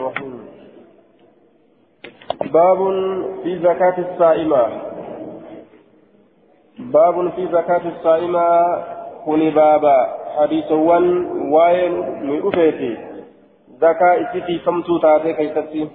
[0.00, 0.46] الرحيم.
[2.52, 2.78] باب
[3.42, 4.62] في زكاة الصائمة.
[6.78, 8.46] باب في زكاة الصائمة.
[9.24, 9.98] كوني بابا.
[10.36, 11.06] حديث وان
[11.52, 11.92] وين
[12.26, 12.96] مؤفيتي
[13.80, 15.88] زكاة في فمتو تاتي كيستي.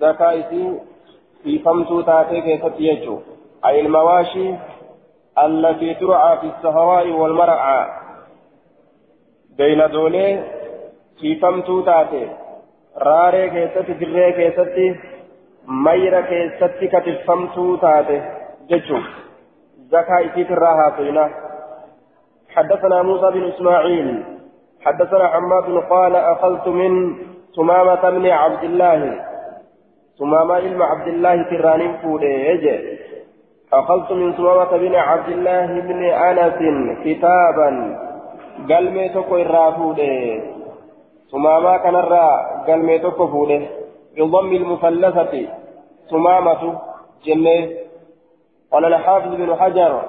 [0.00, 0.52] زكاة
[1.42, 3.18] في فمتو تاتي كيستي يجو.
[3.66, 4.54] أي المواشي
[5.44, 7.80] التي ترعى في الصهواء والمرعى.
[9.58, 10.44] بين دولي
[11.20, 12.43] في فمتو تاتي.
[12.96, 15.00] Raaree keessatti dirree keessatti
[15.66, 18.22] mayra keessatti katifamtuu taate
[18.68, 19.04] jechuun
[19.90, 21.30] zakaa isiitirraa haasofna
[22.54, 24.24] حدثنا موسى بن اسماعيل
[24.84, 27.16] حدثنا حماد قال اخذت من
[27.56, 29.20] ثمامة بن عبد الله
[30.18, 32.88] ثمامة بن عبد الله ترانين فودي
[33.72, 36.58] اخذت من ثمامة بن عبد الله بن انس
[37.04, 37.98] كتابا
[38.70, 40.53] قال ميتو الرافودي
[41.76, 42.26] كنرى
[42.68, 43.68] قلمي توكو فوله
[44.16, 45.48] بضم المثلثة
[46.10, 46.78] ثمامة
[47.24, 47.70] جنة
[48.72, 50.02] قال الحافظ بن حجر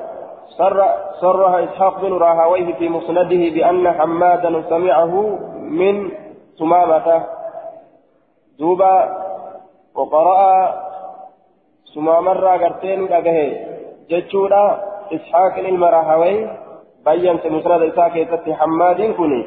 [0.57, 0.85] صر
[1.21, 6.11] صرها إسحاق بن راهويه في مسنده بأن حمادا سمعه من
[6.59, 7.23] ثمامة
[8.59, 9.25] دوبا
[9.95, 10.73] وقرأ
[11.95, 13.37] ثمامة راقرتين لقه
[14.09, 16.47] جتشودا إسحاق المراهوي
[17.05, 18.15] بيّن مسند إسحاق
[18.53, 19.45] حماد كني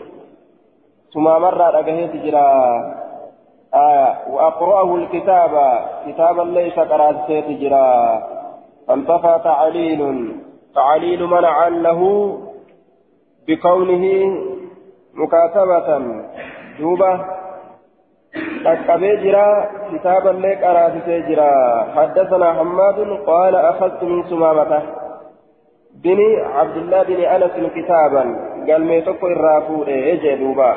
[1.14, 2.48] ثم مر رجهت جرا
[3.74, 5.50] آه وأقرأه الكتاب
[6.06, 8.22] كتابا ليس قرأت جرا
[8.88, 10.32] فانتفى تعليل
[10.74, 12.00] تعليل منعا له
[13.48, 14.04] بكونه
[15.14, 15.88] مكاتبة
[16.78, 17.20] دوبة
[18.64, 24.82] تكبي جرا كتابا ليك قرأت جرا حدثنا حماد قال أخذت من سمامته
[25.94, 26.20] بن
[26.54, 28.47] عبد الله بن أنس كتابا.
[28.70, 30.76] قال ميتوكو الرافور أجي دوبا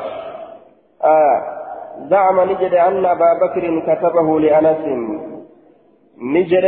[1.04, 1.36] آه
[2.10, 4.84] زعم نجد أن أبا بكر كتبه لأنس
[6.34, 6.64] نجد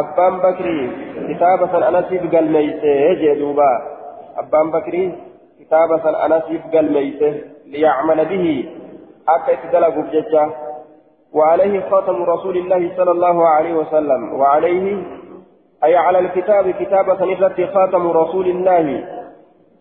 [0.00, 0.66] أبان بكر
[1.28, 3.72] كتابة أنس قال ميته أجي دوبا
[4.36, 4.94] أبان بكر
[5.60, 6.44] كتابة أنس
[6.74, 7.34] قال ميته
[7.66, 8.68] ليعمل به
[9.28, 10.48] أكا اتدلق بججة
[11.32, 15.02] وعليه خاتم رسول الله صلى الله عليه وسلم وعليه
[15.84, 19.04] أي على الكتاب كتابة نفلت خاتم رسول الله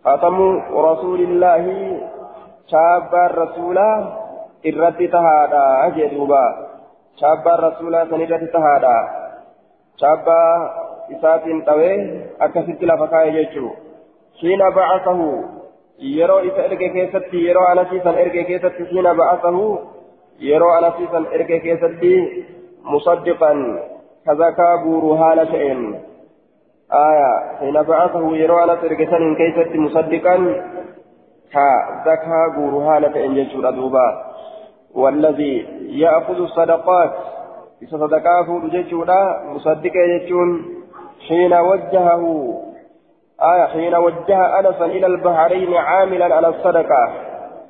[0.04, 0.38] خاتم
[0.72, 1.66] رسول الله
[2.72, 3.78] شاب الرسول
[4.66, 6.46] إرد تهادا أجدوبا
[7.22, 8.98] شاب الرسول سنرد تهادا
[10.02, 10.28] شاب
[11.12, 11.94] إسات طوي
[12.42, 13.70] أكست لفكاية جيشو
[14.42, 15.20] حين بعثه
[16.00, 19.80] يرو إسا إرقى كيستي يرو أنا سيسا إرقى كيستي حين بعثه
[20.40, 22.44] يرو أنا سيسا إرقى كيستي
[22.84, 23.54] مصدقا
[24.26, 26.11] كذاكا بورو هالتين
[26.94, 30.36] آية حين بعثه يرو على تركتن كيست مصدقا
[31.54, 34.08] كذاكا بورو هالتين جيشور أدوبا
[34.96, 35.68] والذي
[36.04, 37.12] يأخذ الصدقات
[37.92, 40.66] صدقاه جيشورا مصدقا جيشون
[41.28, 42.24] حين وجهه.
[43.54, 47.10] آية حين وجه أنسا إلى البحرين عاملا على الصدقة.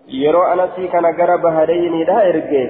[0.08, 2.70] يرو أنسي كان قرب بحرين لا إرجع.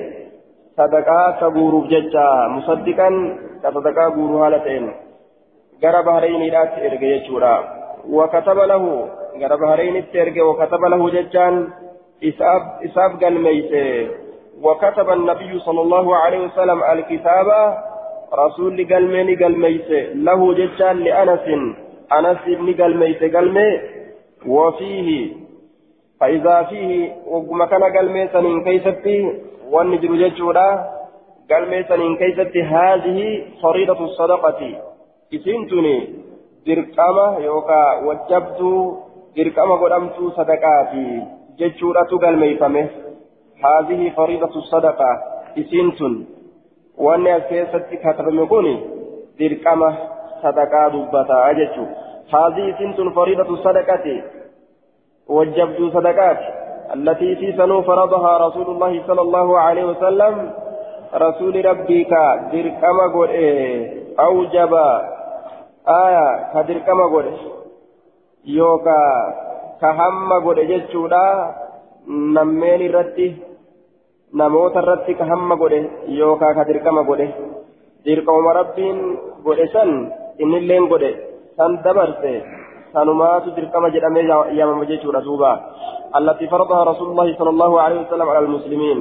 [0.78, 4.92] صدقات تبورو جيشا مصدقا كصدقاء غورو هالتين
[5.84, 7.58] غرب هرين إلات إرجع يجورا
[8.10, 8.84] وكتب له
[9.42, 11.68] غرب هرين إرجع وكتب له ججان
[12.24, 13.72] إساب إساب قلميت
[14.62, 17.48] وكتب النبي صلى الله عليه وسلم الكتاب
[18.34, 19.90] رسول قلمين قلميت
[20.28, 21.46] له ججان لأنس
[22.18, 23.80] أنس بن قلميت قلمي
[24.48, 25.10] وفيه
[26.20, 29.18] فإذا فيه وما كان قلمي سنين كيستي
[29.72, 30.70] والنجر ججورا
[31.52, 33.20] قال ميسن كيست هذه
[33.64, 34.62] فريضة الصدقة
[35.36, 35.98] إسنتني
[36.68, 38.60] درقامة يوكا وجبت
[39.38, 41.08] درقامة قدمت صدقاتي
[41.60, 42.90] ججورة قال ميفمه
[43.66, 45.12] هذه فريضة الصدقة
[45.60, 46.26] إسنتن
[46.98, 48.76] وأن كيست كتب مكوني
[49.40, 49.90] درقامة
[50.44, 51.86] صدقة دبتا أججو
[52.36, 54.06] هذه إسنتن فريضة الصدقة
[55.28, 56.40] وجبت صدقات
[56.96, 60.52] التي في سنو فرضها رسول الله صلى الله عليه وسلم
[61.16, 62.14] رسول ربك
[62.54, 63.06] دركما
[64.20, 64.74] أوجب
[65.89, 67.27] آية كدركما قول
[68.45, 69.01] يوكا
[69.81, 71.25] كهم قول جتشودا
[72.09, 73.29] نمين الرتي
[74.35, 75.73] نموت الرتي كهم قول
[76.09, 77.21] يوكا كدركما قول
[78.07, 78.99] دركما ربين
[79.45, 79.91] قول سن
[80.43, 81.05] إن اللين قول
[81.57, 82.35] سن دبرته
[82.93, 84.21] سنمات دركما جرمي
[84.59, 85.53] يامم جتشودا دوبا
[86.19, 88.99] التي فرضها رسول الله صلى الله عليه وسلم على المسلمين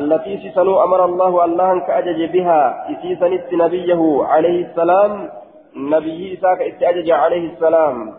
[0.00, 2.60] التي سيسنو أمر الله الله كأجج بها
[3.02, 5.12] سيسنت نبيه عليه السلام
[5.75, 8.13] نبي إساك إتأجج عليه السلام.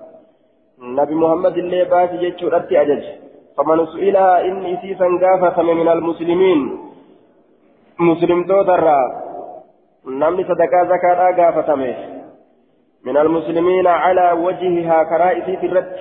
[0.79, 3.05] نبي محمد اللي بات جيتشو أجج.
[3.57, 6.79] فمن سئلها إني سيسا قافة من المسلمين.
[7.99, 9.23] مسلمتوتا الرا
[10.07, 11.95] نمني صدقاء زكاة قافتمه
[13.05, 15.97] من المسلمين على وجهها كرائسي الرد.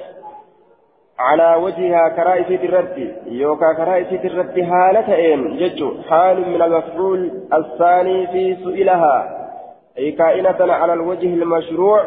[1.19, 3.15] على وجهها كرائسي الرد.
[3.25, 9.42] يوكا كرائسي الرد حالتين جج حال من المفعول الثاني في سئلها.
[9.97, 12.01] أي كائنة على الوجه المشروع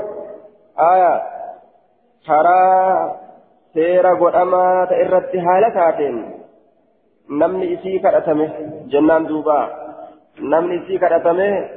[0.79, 1.23] آية
[2.27, 2.61] كرا
[3.75, 6.17] سيرا قدما تئرت حالتين
[7.31, 8.51] نمني إسي كرأتمه
[8.87, 9.61] جنان دوبا
[10.41, 11.77] نمني إسي كرأتمه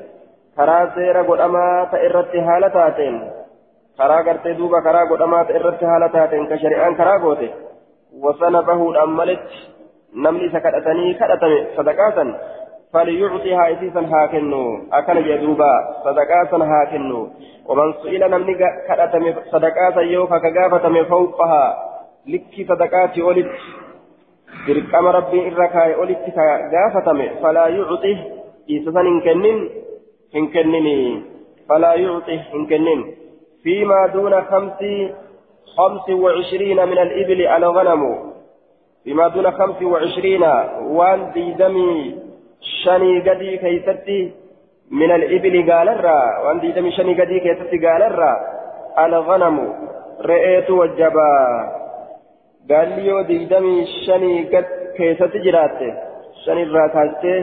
[0.59, 3.15] karaa seera godhamaa ta irratti haala taateen
[3.97, 7.47] karaa gartee duuba karaa godhamaa ta irratti haala taateen ka shari'aan karaa goote
[8.23, 8.63] wasana
[12.93, 14.63] فليعطيها إسيسا هاكنو.
[14.93, 15.73] أكن جدوبا
[16.05, 17.27] صدقاسا هاكنو.
[17.67, 18.53] ومن سئل نمني
[18.87, 21.63] كأتم صدقاسا يوكا كغافة فوقها.
[22.27, 23.47] لكي صدقاتي أولت
[24.67, 27.07] برقم ربي إركاي أولت كغافة
[27.41, 28.19] فلا يعطيه.
[28.69, 29.69] إسيسا إن كنن
[30.35, 31.21] إن كنني
[31.69, 33.01] فلا يعطي إن كنن
[33.63, 34.81] فيما دون خمس
[35.77, 38.03] خمس وعشرين من الإبل على غنم
[39.03, 40.43] فيما دون خمس وعشرين.
[40.97, 42.28] وان ديدمي
[44.91, 48.33] من الإبل قال الرا وان ديدمي شني قدي كيستي قال الرا
[48.97, 49.57] على غنم
[50.29, 51.31] رأيت وجبا
[52.69, 54.65] قال لي ديدمي شني قد
[54.97, 55.89] كيستي جراتي
[56.45, 57.35] شني الراكاستي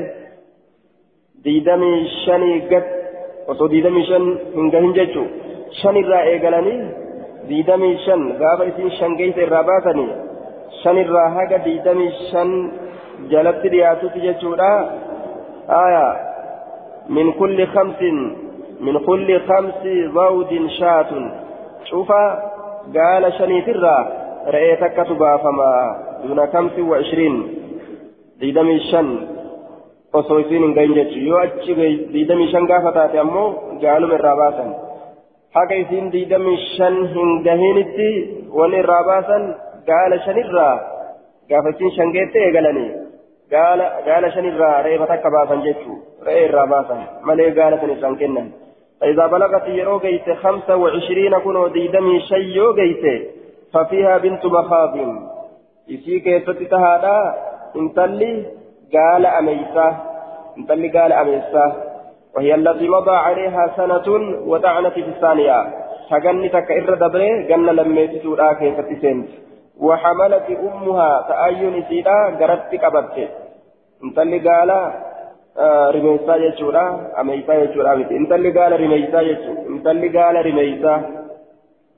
[1.46, 2.86] diidamii shanii gad
[3.52, 4.24] osoo diidamii shan
[4.54, 5.26] hin gahin jechuun
[5.80, 6.78] shan irraa eegalanii
[7.50, 10.08] diidamii shan gaafa isin shan geessa irraa baasanii
[10.78, 12.50] shan irraa haga diidamii shan
[13.34, 14.70] jalatti dhiyaatutti jechuudha
[15.70, 16.16] آية.
[17.08, 18.02] من كل خمس
[18.80, 19.82] من كل خمس
[20.14, 21.30] ضود شاة.
[21.84, 22.12] شوف
[22.96, 23.98] قال شني ترى
[24.46, 25.72] رأيتك تبافما
[26.24, 27.36] دون خمس وعشرين.
[28.40, 29.36] ديدم الشن.
[30.12, 31.74] osoo isiin hin gahin jechu yoo achi
[32.12, 33.46] diidamii shan gaafa taate ammoo
[33.82, 34.70] gaaluma irraa baasan
[35.56, 38.08] haqa isiin diidamii shan hin gahinitti
[38.58, 39.44] wanni baasan
[39.90, 40.74] gaala shanirraa
[41.50, 42.90] gaafachiin shan geette eegalanii
[43.50, 48.48] gaala shanirraa re'ee takka baasan jechuun re'ee irraa baasan malee gaala san isaan kennan.
[49.00, 53.04] فإذا بلغت يرو جيت خمسة وعشرين كنوا ديدمي شيو جيت
[53.72, 54.94] ففيها بنت مخاض
[55.88, 57.34] يسيك يتتهادا
[57.76, 58.46] انتلي
[58.94, 59.96] قال أميسة
[60.58, 61.72] انتلي قال أميسة
[62.36, 64.08] وهي التي مضى عليها سنة
[64.46, 65.58] وطعنت في الثانية
[66.10, 69.28] فقني تكئر دبري قلنا لما يتسودا كيف تسنت
[69.80, 73.28] وحملت أمها تأين سيدا قربت قبضت
[74.04, 74.70] انتلي قال
[75.90, 76.82] rimeysaa jechuudha
[77.16, 80.98] ameysaa jechuudha miti intalli gaala rimeysaa jechuudha intalli gaala rimeysaa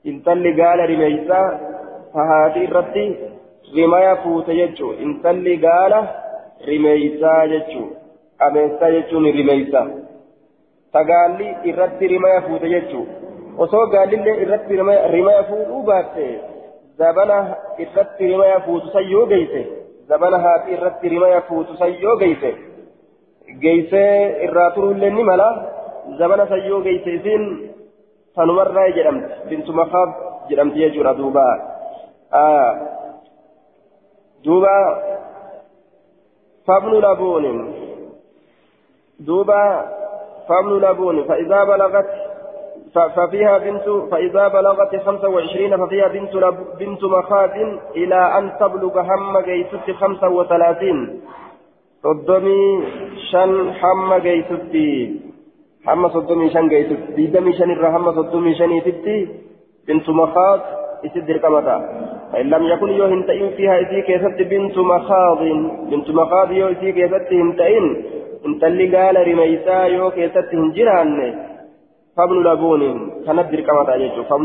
[0.03, 1.47] intalli gaala rimeysaa
[2.13, 3.03] tahaati irratti
[3.75, 5.99] rimaya fuute jechuudha intalli gaala
[6.67, 7.99] rimeysaa jechuudha
[8.47, 9.87] ameessaa jechuun rimeysaa
[10.93, 13.13] tagaalli irratti rimaya fuute jechuudha
[13.57, 14.79] osoo gaallillee irratti
[15.15, 16.29] rimaya fuudhuu baatte
[16.99, 17.37] zabana
[17.83, 19.61] irratti rimaya fuutu sayyoo geeyse
[20.07, 22.51] zabana haati irratti rimaya fuutu sayyoo geeyse.
[23.61, 25.47] geeysee irraa turuullee ni mala
[26.19, 27.45] zamana sayyoo geeyse isiin
[28.35, 30.09] sanumarraa jedhamti bintu makaab
[30.49, 31.45] jedhamti jechuudha duuba
[34.43, 34.75] duuba
[36.67, 37.59] fabnu labuunin
[39.27, 39.61] duuba
[40.49, 42.28] فابن لبون فإذا بلغت
[42.95, 46.33] ففيها بنت فإذا بلغت خمسة وعشرين ففيها بنت
[46.79, 47.49] بنت مخاض
[47.95, 51.21] إلى أن تبلغ هم جيست خمسة وثلاثين
[51.99, 52.83] soddomii
[53.27, 55.19] shan hamma geessutti
[55.85, 59.15] hamma soddomii shan geessutti digdamii shan irraa hamma soddomii shaniititti
[59.87, 60.61] bintu makaad
[61.03, 61.75] itti dirqamata
[62.51, 65.59] lam yakun yoo hin ta'in fiiha isii keessatti bintu makaadin
[65.91, 67.91] bintu makaad yoo isii keessatti hin ta'in
[68.47, 70.11] intalli gaala rimeysaa yoo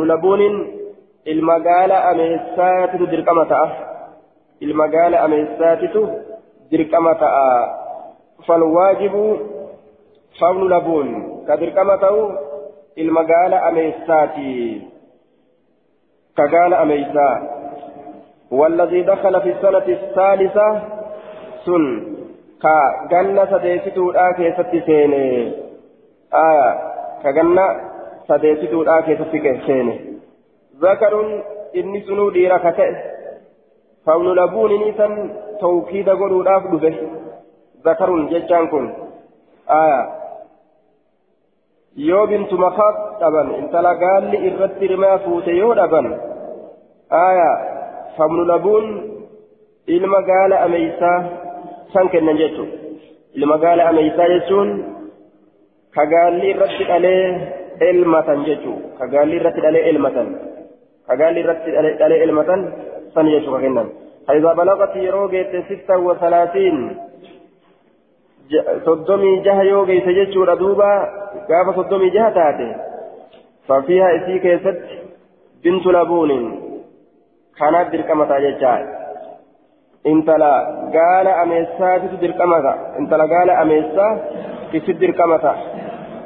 [0.04, 0.84] labuunin
[1.24, 3.68] ilma gaala ameessaatitu dirqama ta'a
[4.60, 6.02] ilma gaala ameessaatitu
[6.70, 7.50] dirqama ta'a
[8.46, 9.24] falwaajibu
[10.40, 11.08] fabnu labuun
[11.46, 12.22] ka dirqama ta'u
[12.96, 14.52] ilma gaala ameessaati
[16.36, 17.36] ka gaala ameeysaa
[18.54, 20.82] والذي دخل في السنة الثالثة
[21.66, 21.84] سن
[22.62, 22.78] كا
[23.10, 25.52] جنة سديستو الآكي ستسيني
[26.34, 26.93] آية
[27.24, 27.64] kaganna
[28.28, 29.94] sadeesituudhaa keessatti seene
[30.80, 31.30] zakarun
[31.80, 32.94] inni sunuu dhiira ka ta'e
[34.08, 35.14] fawnu labuun inni san
[35.60, 36.90] tawkiida godhuudhaaf dhufe
[37.84, 38.86] zakarun jechaan kun
[39.78, 40.00] aya
[42.08, 46.08] yoo bintu makaab dhaban intala gaalli irratti rimaa fuute yoo dhaban
[47.24, 47.50] aya
[48.16, 48.88] fawnu labuun
[49.98, 51.18] ilma gaala ameysaa
[51.94, 52.76] san kennan jechuudha
[53.34, 54.94] ilma gaala ameysaa jechuun.
[55.96, 60.16] Jechu المقالة أميسا يجون كقالي رد عليه إلمة ججو كقالي رد عليه إلمة
[61.08, 62.50] كقالي رد عليه إلمة
[63.14, 63.88] سن يجو كغنم
[64.26, 66.96] فإذا بلغت يروجت ستة وثلاثين
[68.86, 70.92] صدمي جه يوجي سججو ردوبا
[71.48, 72.70] قاف صدمي جه تاتي
[73.68, 74.80] ففيها إسي كيست
[75.64, 76.30] بنت لبون
[77.58, 79.03] كانت دركمة ججال
[80.13, 80.53] intala
[80.95, 84.13] gaala ameessaatitu dirqama ta'a intala gaala ameessaa
[84.79, 85.79] itti dirqama ta'a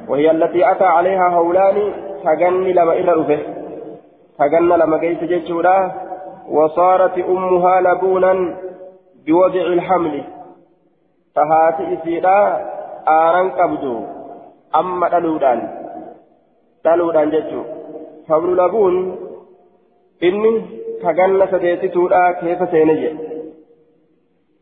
[0.07, 1.77] وهي التي أتى عليها هولان
[2.23, 3.39] تغني لما إرى
[4.39, 5.91] تغنى لما جيت جيتشورا
[6.49, 8.55] وصارت أمها لبونا
[9.25, 10.23] بوضع الحمل
[11.35, 12.39] تهاتي إسيرا
[13.07, 13.95] آران قبدو
[14.75, 15.59] أما تلودان
[16.83, 17.61] تلودان جيتشو
[18.29, 18.95] حمل لبون
[20.23, 20.61] إني
[21.03, 23.09] تغنى سديتتورا كيف سينجي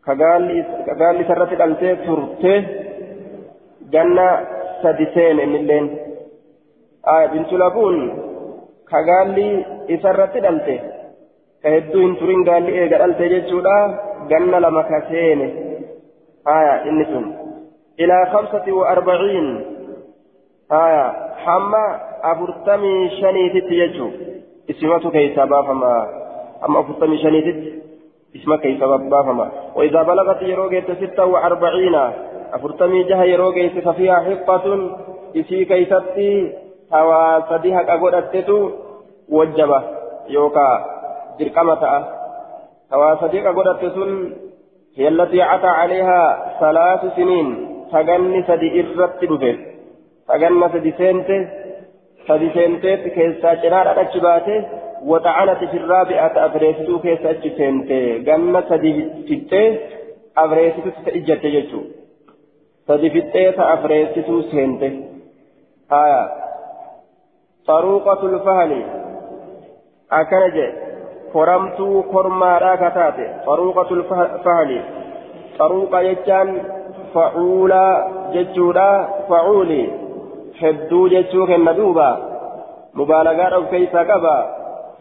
[0.07, 2.53] kagaalli sarratti dhaltee turte
[3.93, 4.29] ganna
[4.83, 5.87] sadi seene innilleen
[7.33, 7.99] bintu labuun
[8.91, 9.49] kagaalli
[9.95, 10.77] isarratti dhalte
[11.63, 13.77] ka hedduu hin turin gaalli eega dhalte jechuudha
[14.31, 15.47] ganna lama ka seene
[16.51, 17.27] haya inni sun
[17.99, 19.49] ilaa kamsati wa arbaciin
[20.75, 21.05] haya
[21.47, 21.85] hamma
[22.33, 24.11] afurtamii shaniititti jechuu
[24.75, 25.93] isimatu keeysaa baafama
[26.63, 27.69] hamma afurtamii shaniititti
[28.36, 31.96] اسمك كيف بابهما وإذا بلغت يروجيت ستة وأربعين
[32.54, 34.66] أفرتمي جه يروجيت ففيها حقة
[35.36, 36.54] إسي كيستي
[36.94, 38.70] هوا صديها أقول أتتو
[39.30, 39.84] وجبة
[40.30, 40.86] يوكا
[41.40, 41.84] درقمة
[42.94, 44.34] هوا صديق أقول أتتون
[44.98, 46.20] هي التي عتى عليها
[46.60, 47.48] ثلاث سنين
[47.92, 49.58] تغني سدي إرت دفه
[50.28, 51.48] تغنى سدي سنتي
[52.28, 54.66] سدي سنتي كيسا جنار أتشباته
[55.05, 57.89] وطعنت في الرابعة أفريستو كيس أجسنت
[58.27, 58.93] جنة سدي
[59.29, 59.79] فتة
[60.39, 61.81] أفريستو تأجت جتو
[62.89, 64.83] سدي فتة أفريستو سنت.
[65.93, 66.23] آية.
[67.67, 68.73] طروقة الفهل.
[70.13, 70.57] أكنج.
[71.35, 73.19] فرمتو كرما راكتات.
[73.47, 74.83] طروقة الفهل.
[75.59, 76.49] طروقة يجان
[77.15, 80.07] فعولا ججولا فعولي.
[80.61, 82.07] hedduu jechuu kenna duuba
[82.99, 84.35] mubaalagaadhaaf keeysaa qaba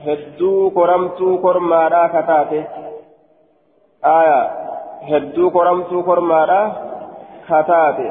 [0.05, 2.59] hedduu koramtuu kormaadhaa kataate
[4.13, 4.39] aya
[5.09, 6.65] hedduu koramtuu kormaadhaa
[7.49, 8.07] kataate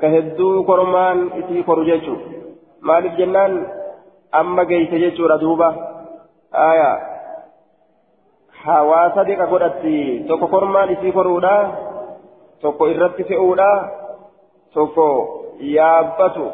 [0.00, 2.18] ka hedduu kormaan isii koru jechuu
[2.80, 3.54] maaliif jennaan
[4.40, 5.68] amma geeyse jechuudha duuba
[6.68, 6.90] aya
[8.64, 9.94] hawaasa diqa godhatti
[10.28, 11.54] tokko kormaan isii koruudha
[12.60, 13.70] tokko irratti fe'uudha
[14.74, 15.08] tokko
[15.74, 16.46] yaabbatu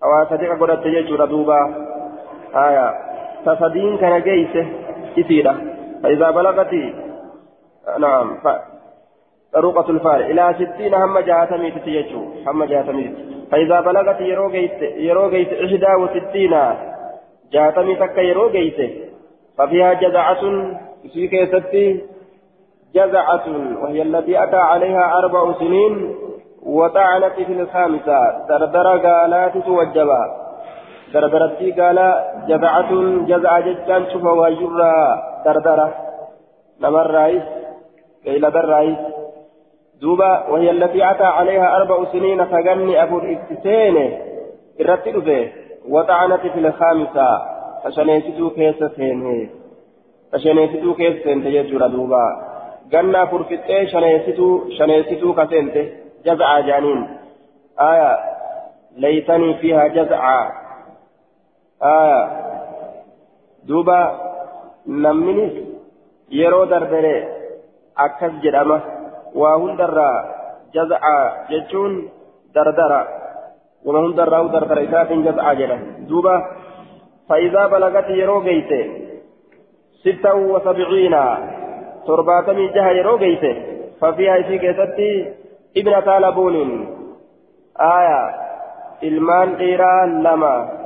[0.00, 1.58] hawaasa diqa godhatte jechuudha duuba
[2.64, 2.86] aya
[3.44, 4.66] تصدين كان جيسه
[5.18, 5.54] إسيرة.
[6.02, 6.74] فإذا بلغت
[7.98, 8.38] نعم
[9.52, 13.14] طريقة الفار إلى ستين هم جهاتمي تتيجو هم جهاتمي
[13.50, 16.54] فإذا بلغت يرو جيس يرو جيس إحدى وستين.
[17.52, 18.90] جهاتمي تك يرو جيس
[19.58, 20.40] ففيها جزعة.
[21.12, 22.00] في كيستي؟
[22.94, 23.46] جزعة.
[23.82, 26.14] وهي التي أتى عليها أربع سنين
[26.62, 28.46] وطعنت في الخامسة.
[28.48, 30.49] دردر قالات توجبا
[33.26, 35.94] جزع جدان شوف واجرا دردرة
[36.80, 37.42] نمر الرئيس
[38.24, 38.98] قيل در الرئيس
[40.00, 44.18] دوبا وهي التي أتى عليها أربع سنين فغني أبو الإكتسين
[44.80, 45.52] الرتب به
[45.88, 47.28] وطعنت في الخامسة
[47.84, 49.48] فشنيتو كيس سينه
[50.32, 52.24] فشنيتو كيس سينه يجرى دوبا
[52.94, 55.88] غنى فرفتة شنيتو شنيتو كسينته
[56.26, 57.08] جزع جانين
[57.80, 58.18] آية
[58.96, 60.59] ليتني فيها جزعا
[61.82, 62.22] آية
[63.64, 64.00] دوبا
[64.86, 65.64] نمني
[66.30, 67.28] يرو دردره
[67.98, 68.80] أكس جدامة
[69.34, 70.10] وهن درا
[70.74, 71.18] جزعا
[71.50, 72.08] جتون
[72.54, 73.02] دردرا
[73.84, 76.36] وما هن درا ودردرا إسات جزعا جدا دوبا
[77.28, 78.84] فإذا بلغت يرو جيته
[80.04, 81.16] ستة وسبعين
[82.06, 83.54] ترباتمي جها يرو جيته
[84.00, 85.34] ففيها في كيستي
[85.76, 86.56] ابنة لبون
[87.80, 88.50] آية
[89.02, 90.79] ilmaan dhiiraa lama.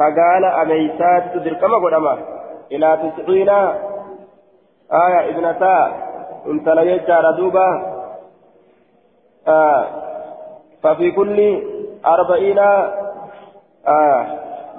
[0.00, 2.14] Fagaala ameysaatitu dirqama godhama
[2.76, 3.58] ilaa tisciina
[5.04, 5.84] aya ibnataa
[6.52, 7.66] intala jechaadha duuba
[10.82, 11.38] ففي كل
[12.06, 14.26] أربعين آه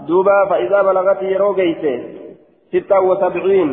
[0.08, 2.04] دوبا فإذا بلغت يرو جيسه
[2.74, 3.70] ستة وسبعين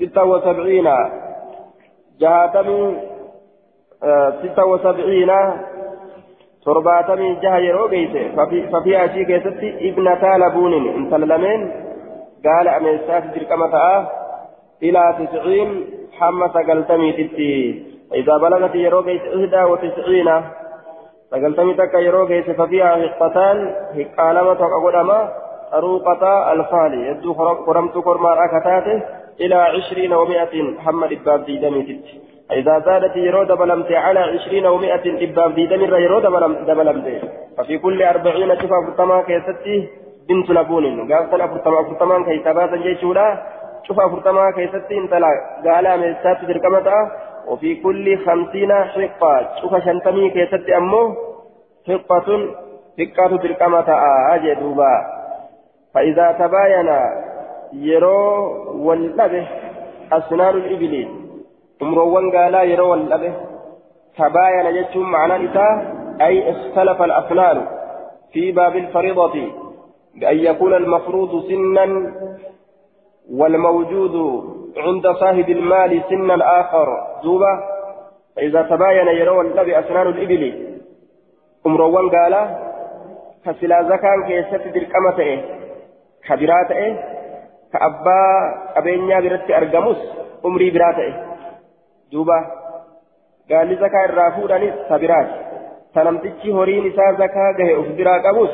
[0.00, 0.88] ستة وسبعين
[2.20, 2.96] جهاتم
[4.02, 5.30] آه ستة وسبعين
[6.68, 8.22] torbaatamii jaha yeroo geeyse
[8.72, 11.66] fafii achii keessatti ibnataa labuunin intala lameen
[12.46, 13.98] gaala ameessaati dirqama ta'a
[14.88, 15.76] ilaa tisciin
[16.20, 17.52] hamma sagaltamiititti
[18.14, 20.42] إذا بلغت يروغيس إحدى وتسعين
[21.30, 25.32] سقلتمي تكا يروغيس ففيها حقتان حقالمة وقدما
[25.74, 27.32] أروقة الفالي يدو
[27.66, 29.02] قرمت قرما ركتاته
[29.40, 32.04] إلى عشرين ومائة محمد إباب دي دميتت
[32.52, 36.18] إذا زادت يرو دبلمت على عشرين ومائة إباب دي دمير يرو
[36.68, 37.06] دبلمت.
[37.58, 39.88] ففي كل أربعين شفا فرطما كيستي
[40.28, 41.12] بنت لبون.
[41.12, 43.42] قال سنة فرطما فرطما كيسابات جيشولا
[43.82, 45.30] شفا فرطما كيستي انتلا
[45.64, 47.10] قال من سات تركمتا.
[47.48, 49.48] وفي كل خمسين حقة.
[49.62, 51.14] شفا شنتمي كيستي أمو
[51.88, 52.28] حقة
[52.98, 53.96] حقة تركمتا.
[54.34, 54.92] آجي دوبا.
[55.94, 56.90] فإذا تباين
[57.72, 58.18] يرو
[58.86, 59.46] والنبه
[60.12, 60.54] أسنان
[61.82, 63.34] الإبل أمروان قالا يرو والنبه
[64.16, 67.66] تباين جتهم معنى نساء أي اختلف الأسنان
[68.32, 69.32] في باب الفريضة
[70.14, 72.12] بأن يكون المفروض سنا
[73.30, 74.44] والموجود
[74.76, 77.60] عند صاحب المال سنا آخر دوبة
[78.36, 80.76] فإذا تباين يرو النبي أسنان الإبل
[81.66, 82.58] أمروان قالا
[83.44, 85.42] فسلا زكان كيست دركمته
[86.28, 86.72] كبيرات
[87.72, 89.98] ka abbaa qabeenyaa biratti argamus
[90.42, 91.12] umrii biraa ta'e.
[92.12, 92.38] Duuba
[93.50, 95.34] gaalli zakaa irraa fuudhanis ta biraati
[95.94, 98.52] ta namtichi horiin isaa zakaa gahe of biraa qabus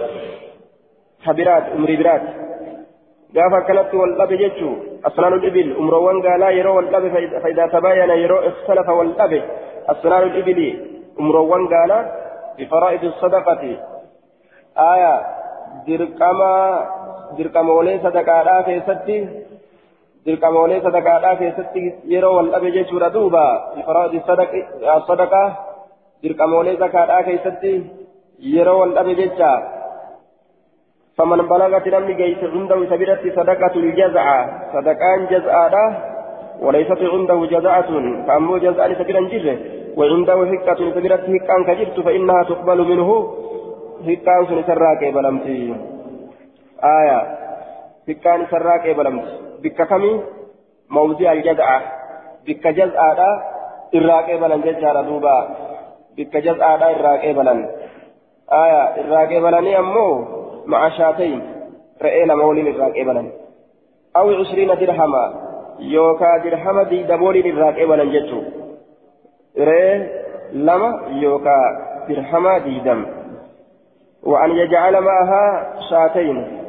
[1.24, 2.30] ta biraati umrii biraati
[3.36, 4.72] gaafa akkanatti wal dhabe jechuu
[5.10, 7.08] asnaanul ibil umroowwan gaalaa yeroo wal dhabe
[7.42, 9.38] faayidaa tabaayana yeroo ikhtalafa wal dhabe
[9.94, 10.68] asnaanul ibili
[11.22, 12.02] umroowwan gaalaa
[12.58, 13.72] bifaraa'id sadaqati
[14.88, 15.18] aayaa
[15.86, 16.66] dirqamaa
[17.38, 19.16] dirqamoolee sadaqaadhaa keessatti
[20.26, 21.82] dirqamoolee sadaqaadhaa keessatti
[22.14, 23.44] yeroo wal dhabe jechuudha duuba.
[23.82, 24.22] Ifraadi
[25.08, 25.46] sadaqaa
[26.22, 27.72] dirqamoolee zakaadhaa keessatti
[28.54, 29.52] yeroo wal dhabe jecha.
[31.18, 34.38] فمن بلغت نمني جيس عنده سبيلة صدقة الجزعة
[34.72, 35.74] صدقان جزعة
[36.60, 37.90] وليست عنده جزعة
[38.26, 39.56] فأمو جزعة سبيلا جزء
[39.96, 43.08] وعنده حكة سبيلة حكة كجرت فإنها تقبل منه
[44.06, 45.74] حكة سنسراك بلمتي
[46.84, 47.20] آية
[48.08, 50.22] بكان سراك إبلمت بك كمي
[50.90, 51.82] موضع الجزعة
[52.46, 53.18] بك جزعة
[53.94, 55.48] إراك إبلن جزعة دوبا
[56.16, 57.68] بك جزعة إراك إبلن
[58.52, 60.24] آية إراك إبلن أمو
[60.66, 61.42] مع شاتين
[62.02, 63.30] رئينا مولين إراك إبلن
[64.16, 65.24] أو عشرين درهما
[65.78, 68.40] يوكا درهما دي دبولين إراك إبلن جتو
[69.58, 70.22] رئي
[70.52, 71.58] لما يوكا
[72.08, 73.06] درهما دي دم
[74.22, 76.61] وأن يجعل معها شاتين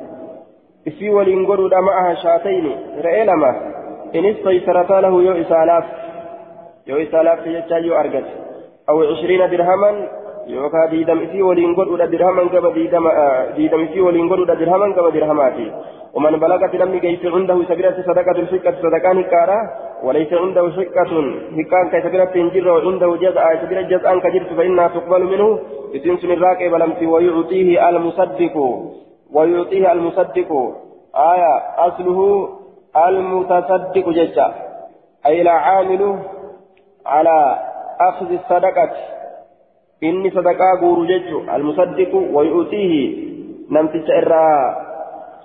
[1.15, 2.73] waliin godhuudha ma'aha shaatayni
[3.05, 3.51] re'ee lama
[4.13, 5.85] inis taysarataa lahu yoo isaalaaf
[6.85, 8.31] yoo isaalaaf jechaa yoo argate
[8.87, 9.97] aw cishriina dirhaman
[10.55, 15.67] yookaa diidam isii waliin godhuudha dirhaman gaba diidam isii waliin godhuudha dirhaman gaba dirhamaati
[16.13, 19.59] ومن بلغت لم يجيس عنده سبيلة صدقة الحقة صدقان كارا
[20.03, 21.11] وليس عنده حقة
[21.57, 25.49] حقان كسبيلة تنجر وعنده جزء سبيلة جزء كجرت فإنها تقبل منه
[25.93, 28.55] بسنس الراكب لم ويعطيه المصدق
[29.33, 30.49] ويعطيه المصدق.
[31.15, 31.53] آية
[31.87, 32.49] أصله
[33.07, 34.53] المتصدق ججا
[35.25, 36.19] أي العامل
[37.05, 37.59] على
[38.01, 38.91] أخذ الصدقة.
[40.03, 42.93] إني صدقة غور ججو المصدق ويؤتيه
[43.71, 44.75] نمت إرى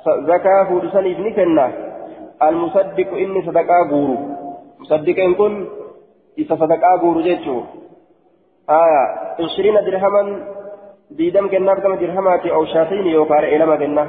[0.07, 1.73] زكاة فرسان ابن كنا
[2.43, 4.17] المصدق إني صدقة غور
[4.79, 5.67] مصدق إن كن
[6.39, 7.63] إذا صدقة غور ججو
[8.71, 9.03] آية
[9.41, 10.23] عشرين درهما
[11.11, 14.07] ديدم كناف كما درهماتي أو شاتين يوكار إلما كنا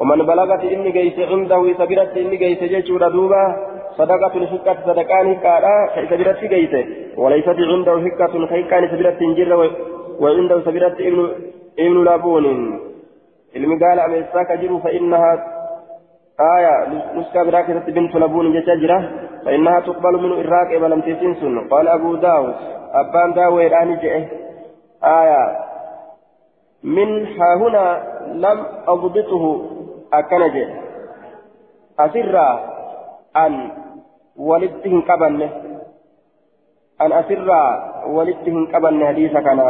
[0.00, 3.44] ومن بلغت إني جيس عنده سبيرت إني جيس جيشورا دوبا
[3.98, 5.76] صدقة الحكة صدقان كارا
[6.10, 6.74] سبيرت جيس
[7.16, 9.70] وليست عنده حكة خيكان سبيرت جر
[10.20, 11.20] وعنده سبيرت ابن
[11.78, 12.46] ابن لابون
[13.56, 15.32] علم قال أمساك جر فإنها
[16.56, 16.74] آية
[17.16, 19.10] نسكا براكة بنت لبون جتجرة
[19.44, 22.54] فإنها تقبل من إراك ولم تسنسن قال أبو داود
[22.92, 24.24] أبان داوي الآن جئه
[25.04, 25.66] آية
[26.84, 29.62] من ها هنا لم أضبطه
[30.12, 30.56] أكنج
[31.98, 32.36] أسر
[33.36, 33.70] أن
[34.36, 35.42] ولدتهن قبل
[37.00, 37.48] أن أسر
[38.06, 39.60] ولدتهن قبل حديث كان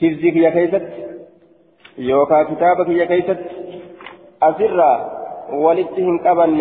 [0.00, 0.86] حفظك يا كيست
[1.98, 3.40] يوكا كتابك يا كيست.
[4.42, 4.80] أسر
[5.52, 6.58] ولدتهن قبل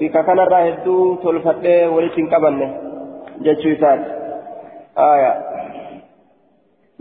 [0.00, 2.74] بك كان راهدو تلفت ولدتهن قبل
[3.40, 4.00] جتشوتات
[4.98, 5.51] آية.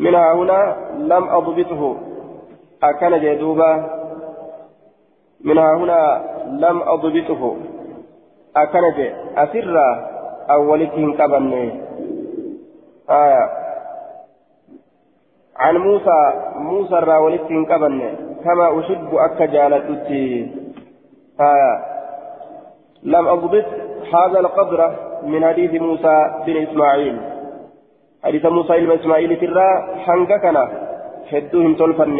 [0.01, 1.97] منها هنا لم أضبطه.
[2.83, 3.71] أكن جدوبا.
[5.43, 7.55] منها هنا لم أضبطه.
[8.55, 9.77] أكن جد أسر
[10.49, 11.53] أولتهم كبن.
[13.09, 13.49] آية.
[15.57, 16.33] عن موسى.
[16.55, 18.15] موسى راولتهم كبن.
[18.43, 20.51] كما أحب أك جالتتي
[21.41, 21.73] آية.
[23.03, 23.65] لم أضبط
[24.13, 27.40] هذا القدر من حديث موسى بن إسماعيل.
[28.23, 29.67] حديث موسى إلما إسماعيل ترى
[30.05, 30.57] حنقا كان
[31.31, 32.19] هدوهم تلفن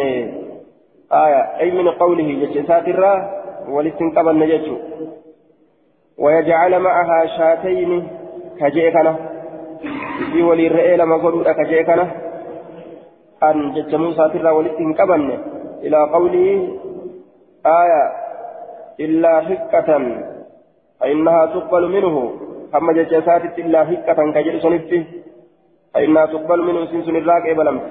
[1.12, 3.14] آية أي من قوله جتشات الرا
[3.68, 4.66] ولستنقب النجج
[6.18, 8.08] ويجعل معها شاتين
[8.60, 9.16] كجيكنا
[10.32, 12.06] في ولي الرئي لما قلوا كجيكنا
[13.42, 15.38] أن جتش موسى ترى ولستنقبن
[15.82, 16.68] إلى قوله
[17.66, 18.02] آية
[19.00, 19.88] إلا حكة
[21.00, 22.32] فإنها تقبل منه.
[22.74, 25.21] أما جتشات إلا حكة كجيك
[25.94, 27.82] فإنها تقبل منه سنسن الراك إبلمت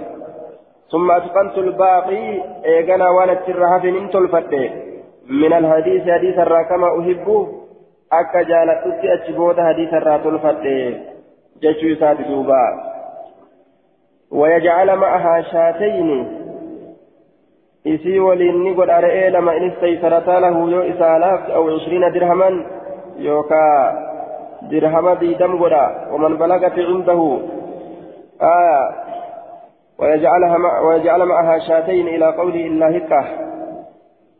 [0.92, 4.74] ثم أتقنت الباقي إيغانا وأنا ترها في نمتل فتح
[5.30, 7.48] من الحديث حديث الرا كما أحب
[8.14, 10.64] أكا جالتت أتشبوت حديث الرا تلفتح
[11.62, 12.92] جيشو ساد دوبا.
[14.32, 16.42] ويجعل معها شاتين.
[17.88, 22.66] إسي وليني قد أرئي لما إن استيسرتا له يو إسالاف أو عشرين درهما
[23.18, 23.68] يوكا
[24.62, 25.64] درهما دي دم
[26.12, 27.40] ومن بلغت عنده
[28.42, 28.94] آه
[30.00, 33.26] ويجعلها مع ويجعل معها شاتين إلى قوله إلا هكة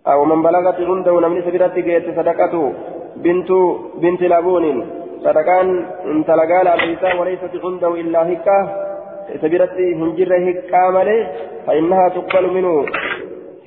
[0.08, 2.74] أو من بلغت عنده نمني سبيرت جيت صدقته.
[3.16, 3.52] بنت
[3.96, 4.90] بنت لابون.
[5.24, 8.60] صدقان انت لقال أبيتا وليست عنده إلا هكة
[9.42, 11.28] سبيرت هنجر هكة ملي
[11.68, 12.86] فإنها تقبل منه.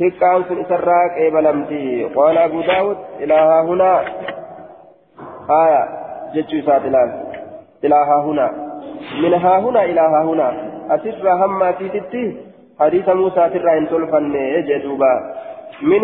[0.01, 3.35] هكة أنس إسراك إبلمتي قال أبو داود إلى
[3.69, 4.05] هنا
[5.51, 5.89] آية
[6.67, 7.11] ساتلان.
[7.85, 8.64] إلى هنا
[9.23, 10.49] من ها هنا إلى ها هنا.
[10.91, 12.37] أسر هم تيتي
[12.81, 14.35] حديث موسى ترى إن تلفن
[14.69, 15.35] جدوبا
[15.83, 16.03] من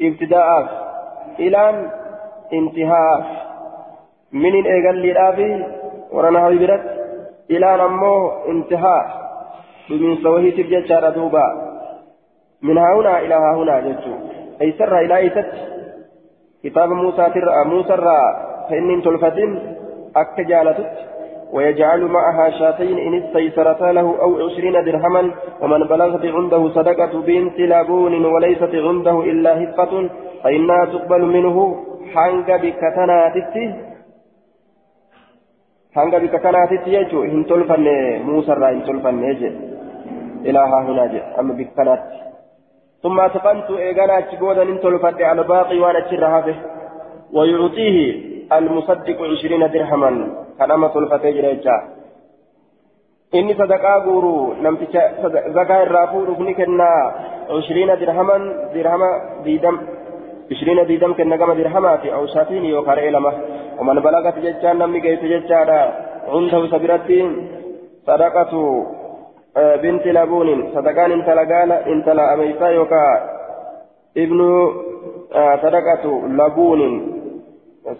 [0.00, 0.48] ابتداء
[1.38, 1.90] إلى
[2.52, 3.24] انتهاء
[4.32, 5.64] من إيقال للآبي
[6.12, 6.84] ورنا برت
[7.50, 9.04] إلى نمو انتهاء.
[9.90, 11.46] بمن سويه تبجد دوبا.
[12.62, 14.14] من ها هنا إلى ها هنا جدو
[14.62, 15.50] أي سر إلى إيتت
[16.64, 17.96] كتاب موسى ترى موسى
[18.70, 19.76] فإن تلفتن
[20.16, 20.36] أك
[21.52, 25.30] ويجعل معها شاتين إن استيسرتا له أو عشرين درهما
[25.62, 30.08] ومن بلغت عنده صدقة بنت لابون وليست عنده إلا هفة
[30.42, 31.86] فإنها تقبل منه.
[32.14, 33.74] حنق بكتناتي
[35.94, 37.86] حنق بكتناتي يجو إن تلفن
[38.24, 39.50] موسى إن تلفن يجي
[40.46, 42.02] إلى ها هنا جي أما بكتنات
[43.02, 46.44] ثم أتقنت إيغانا تشبودا إن تلفن على باقي وأنا تشرها
[47.32, 47.96] ويعطيه
[48.52, 50.45] المصدق عشرين درهما.
[50.58, 51.76] كلامة الفتى جريجا
[53.34, 54.94] إني صدقاء غورو نمتش
[55.56, 56.90] زكاة الرافور ابني كنا
[57.50, 58.36] عشرين درهما
[58.74, 59.10] درهما
[59.44, 59.76] ديدم
[60.50, 63.32] عشرين ديدم كنا كما درهمات أو شاتين يوكار إلما
[63.78, 65.70] ومن بلغت ججان نمني كيف ججان
[66.32, 67.26] عنده سبرتين
[68.06, 68.52] صدقة
[69.82, 73.04] بنت لابون صدقان انت لقال انت لا أميسا يوكا
[74.16, 74.40] ابن
[75.62, 76.04] صدقة
[76.38, 76.82] لابون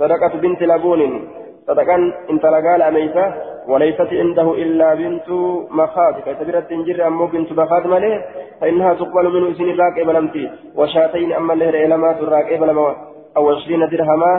[0.01, 1.29] صدقة بنت لابون
[1.67, 3.35] صدقان انت لقال أميسة
[3.69, 5.29] وليست عنده إلا بنت
[5.71, 8.25] مخاض كتبرت تنجر أمو بنت مخاض مليه
[8.61, 12.97] فإنها تقبل منه سن الراك إبلمتي وشاتين أما اللي إلمات الراك إبلما
[13.37, 14.33] أو عشرين درهما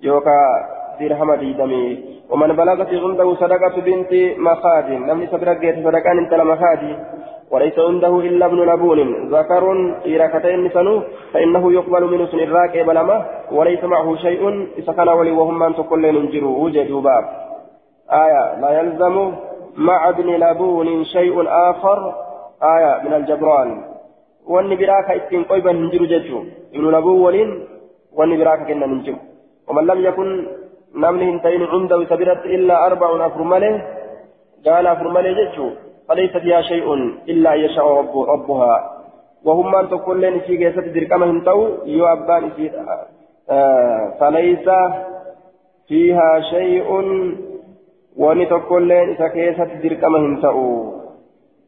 [0.00, 0.38] يوكا
[1.00, 6.78] درهم ديدمي ومن بلغت عنده صدقة بنت مخاض نمني سبرت صدقان انت لمخاض
[7.50, 9.64] وليس عنده إلا ابن لبون ذكر
[10.06, 13.16] إيراكتين سنو فإنه يقبل منه سن الراك بلما
[13.52, 14.42] وليس معه شيء
[14.78, 16.58] إذا كان ولي وهم من تقول ننجروا.
[16.64, 17.24] وجدوا باب.
[18.24, 19.16] آية لا يلزم
[19.76, 21.36] مع ابن لبون شيء
[21.70, 22.14] آخر.
[22.62, 23.70] آية من الجبران.
[24.46, 26.42] وأن براك إتين قيبا ننجروا جدوا
[26.74, 27.36] ابن لبون
[28.16, 29.22] وأن براك كنا ننجروا
[29.68, 30.28] ومن لم يكن
[30.94, 33.74] نمله انتين عنده سبرت إلا أربع أفرمله
[34.66, 35.70] قال أفرمله جدوا
[36.08, 36.94] فليس فيها شيء
[37.28, 38.92] إلا أن يشاء رب ربها.
[39.44, 42.50] وهم من تقول لين في جيسة دركمهم تو يؤبان
[43.50, 44.68] آه فليس
[45.88, 46.90] فيها شيء.
[48.16, 50.92] وان تقول لين إذا كيسة دركمهم تو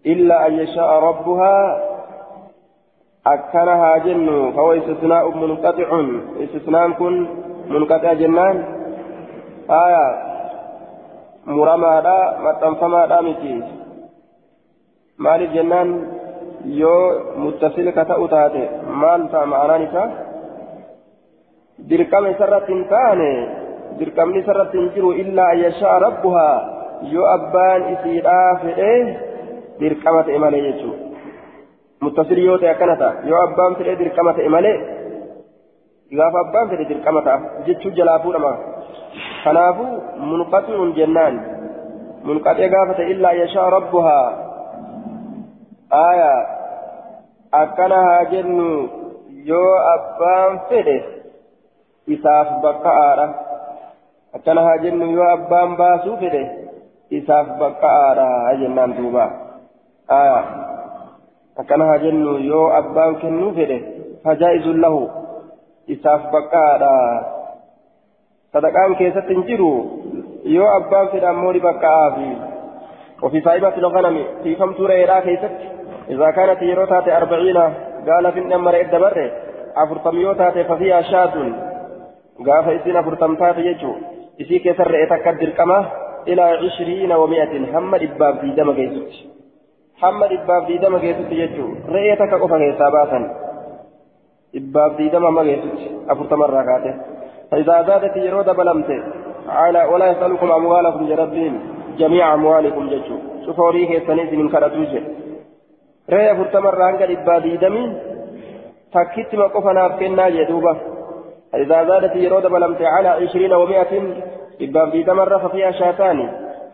[0.07, 1.85] إلا أن يشاء ربها.
[3.27, 5.89] أكنها جن فهو استثناء منقطع.
[6.41, 7.27] استثناء كن
[7.69, 8.57] منقطع جنان.
[9.71, 10.29] آية.
[11.47, 13.63] مرمى لا متنفما لا متي
[18.35, 18.63] taate
[19.03, 20.09] maal ta'a ma'anaan isaa
[21.91, 23.31] dirqama isarratti hin taane
[23.99, 26.57] dirqamni isarratti hin jiru illaa an yasha'a rabbuhaa
[27.15, 29.01] yoo abbaan isiidhaa fedhee
[29.81, 31.05] dirqama ta'e malee jechuudha
[32.07, 34.77] muttasil yoo ta'e akkana ta'a yoo abbaan fedhee dirqama ta'e malee
[36.19, 38.53] gaafa abbaan fedhe dirqama ta'a jechuu jalaa fuudhama
[39.45, 39.93] kanaafuu
[40.33, 41.41] munqaxi'uun jennaan
[42.25, 42.71] munqaxee
[45.91, 46.33] aya
[47.53, 48.69] akkana haa jennu
[49.51, 50.97] yoo abbaan fedhe
[52.17, 53.27] isaaf bakka'aadha
[54.37, 56.43] akkana haa jennu yoo abbaan baasuu fedhe
[57.21, 58.29] isaaf bakka'aadha
[58.61, 59.25] jennaan duuba.
[60.09, 60.39] Aya
[61.57, 63.79] akkana haa jennu yoo abbaan kennuu fedhe
[64.25, 65.03] fajaa'izun lahu
[65.97, 66.93] isaaf bakka'aadha
[68.53, 69.73] sadaqaan keessatti hin jiru.
[70.45, 72.29] Yoo abbaan fedhe ammoo ni bakka'aafi
[73.23, 75.51] وفي صاحبة الغنم في كم تورة إيرا كيست
[76.11, 77.57] إذا كانت يروتات أربعين
[78.09, 79.31] قال في النمر إدى بره
[79.77, 81.35] أفرطميوتات ففيها شاة
[82.47, 83.95] قال فإسين أفرطمتات يجو
[84.41, 85.87] إسي كسر إتكدر كما
[86.29, 89.27] إلى عشرين ومائة محمد إباب في دم كيست.
[89.99, 93.21] محمد إباب في دم كيست يجو رئيتك قفا كيساباتا
[94.55, 96.95] إباب في دم ما كيست الركاتة.
[97.51, 99.03] فإذا زادت يرود بلمته
[99.49, 105.03] على ولا يسألكم أموالكم جربين جميع أموالكم ججو شوفوا ريك سنيس من كرتوجه
[106.13, 107.77] رأي أفرطم الرهنك إباب في دم
[108.95, 110.77] تكت ما قفنا فينا جدوبة
[111.53, 113.93] فإذا زادت يرود بلمته على عشرين ومائة
[114.65, 116.19] إباب في دم الرف فيها شاتان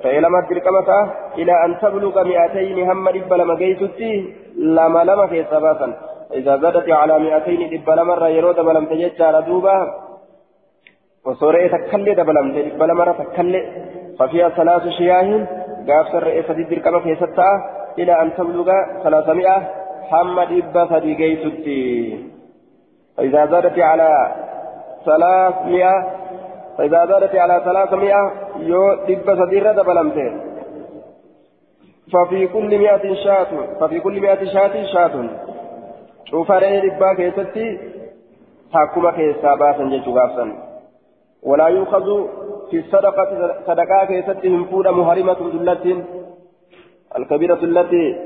[0.04, 1.00] رأي لما تلقمتا
[1.38, 4.12] إلى أن تبلغ مئتين هم إبا لما جيتتي
[4.76, 5.88] لما لما في سباسا.
[6.34, 9.76] إذا زادت على مئتين إبا لما يرود بلم تجد على دوبا
[11.26, 13.60] وصورة تكلي دبلم إبا لما تكلي.
[14.18, 15.46] ففيها ثلاث شياه
[15.88, 17.48] قاف سر إسد الدركمة في ستة.
[17.98, 18.68] إلى أن تبلغ
[19.02, 19.56] ثلاثمائة.
[20.12, 22.18] هم إبا فدي جيتتي
[23.16, 24.34] فإذا زادت على
[25.04, 25.92] ثلاثمائة.
[26.78, 28.32] فإذا زادت على ثلاثمائة.
[28.58, 30.32] يو دب سدير دبلمته
[32.12, 33.52] ففي كل مئة شاة.
[33.80, 35.28] ففي كل مئة شاة شاة.
[36.24, 37.78] شوف عليه دبا كيستي.
[38.74, 40.73] حكومة كيسا باسا جيشو غافسا
[41.44, 42.06] ولا يؤخذ
[42.70, 46.04] في الصدقة صدقاء كيستي هنفود مهرمة دلة
[47.18, 48.16] الكبيرة التي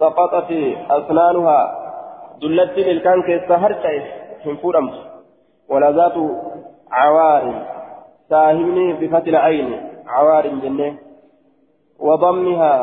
[0.00, 0.50] سقطت
[0.90, 1.58] أسنانها
[2.42, 4.00] دلة الكان كيسا هرتئ
[4.44, 4.74] هنفود
[5.68, 6.14] ولا ذات
[6.92, 7.66] عوار
[8.30, 9.68] ساهمني بفتح العين
[10.06, 10.94] عوار جنة.
[11.98, 12.74] وضمها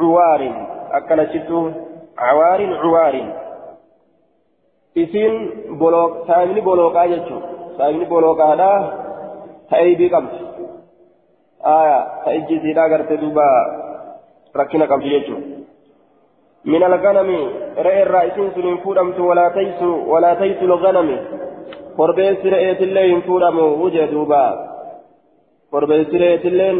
[0.00, 1.70] عوار أكل شتو
[2.18, 3.14] عوار عوار.
[4.98, 7.38] إسين بلوك ساهمني بلوك آجتشو
[7.78, 9.07] ساهمني بلوك هذا
[10.14, 10.28] قبل
[11.66, 13.48] آية تأيجي سيدا قرت دوبا
[14.56, 15.36] ركنا قبل يجو
[16.64, 17.30] من الغنم
[17.86, 21.10] رأي الرئيسين سنين فودمت ولا تيسو ولا تيسو الغنم
[21.98, 24.42] re'eetillee hin fuudhamu wuje duuba
[25.70, 26.72] korbeessi re'eetillee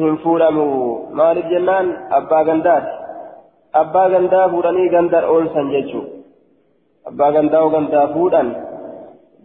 [0.00, 0.64] hin fuudhamu
[1.18, 2.90] maaliif jennaan abbaa gandaati
[3.82, 6.10] abbaa gandaa fuudhanii gandar oolsan jechuudha
[7.10, 8.50] abbaa gandaa oo gandaa fuudhan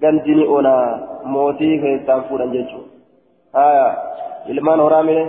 [0.02, 0.86] gandini onaa
[1.34, 2.90] mootii keessaan fuudhan jechuudha
[3.60, 3.88] haya
[4.54, 5.26] ilmaan horaa mire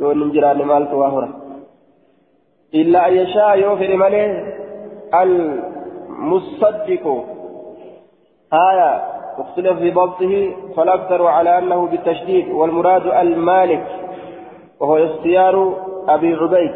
[0.00, 1.28] yoo hin jiraanne maaltu waa hora
[2.82, 4.28] illaa ayyashaa yoo fedhe malee
[5.22, 5.34] al
[6.32, 7.16] musaddiqu
[8.52, 8.90] آية
[9.38, 13.86] اختلف في ضبطه فالأكثر على أنه بالتشديد والمراد المالك
[14.80, 15.74] وهو اختيار
[16.08, 16.74] أبي عبيد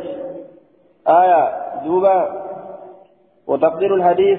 [1.09, 1.43] آية
[1.85, 2.19] دوبا
[3.47, 4.39] وتقدير الحديث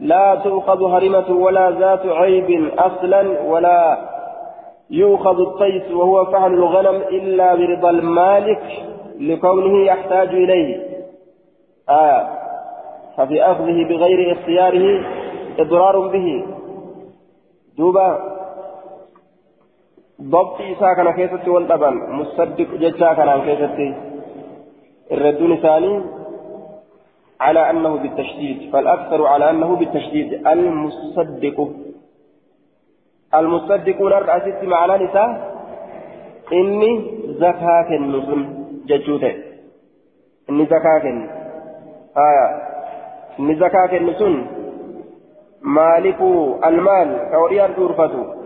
[0.00, 3.98] لا تؤخذ هرمة ولا ذات عيب أصلا ولا
[4.90, 8.62] يؤخذ الطيس وهو فعل الغنم إلا برضا المالك
[9.20, 10.80] لكونه يحتاج إليه.
[11.90, 12.28] آية
[13.16, 15.04] ففي أخذه بغير اختياره
[15.58, 16.44] إضرار به.
[17.78, 18.18] دوبا
[20.22, 21.50] ضبط إساء كان كيستي
[22.08, 23.94] مصدق ججا كان كيستي.
[25.12, 26.19] الردون ثاني
[27.40, 30.46] على أنه بالتشديد فالأكثر على أنه بالتشديد.
[30.46, 31.68] المصدق.
[33.34, 35.28] المصدقون الرأسي معنى نساء.
[36.52, 36.90] إني
[37.26, 38.42] زكاك النظم
[38.86, 39.34] ججوته
[40.50, 41.04] إني زكاك
[42.26, 42.46] آية.
[43.40, 44.46] إني زكاك النسون
[45.62, 46.20] مالك
[46.66, 47.08] المال.
[47.32, 47.90] كوريا أرجور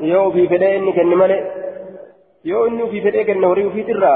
[0.00, 1.38] يو في فدي إني كن مالي
[2.44, 4.14] يو إني في فدي كن نوري وفي ترى.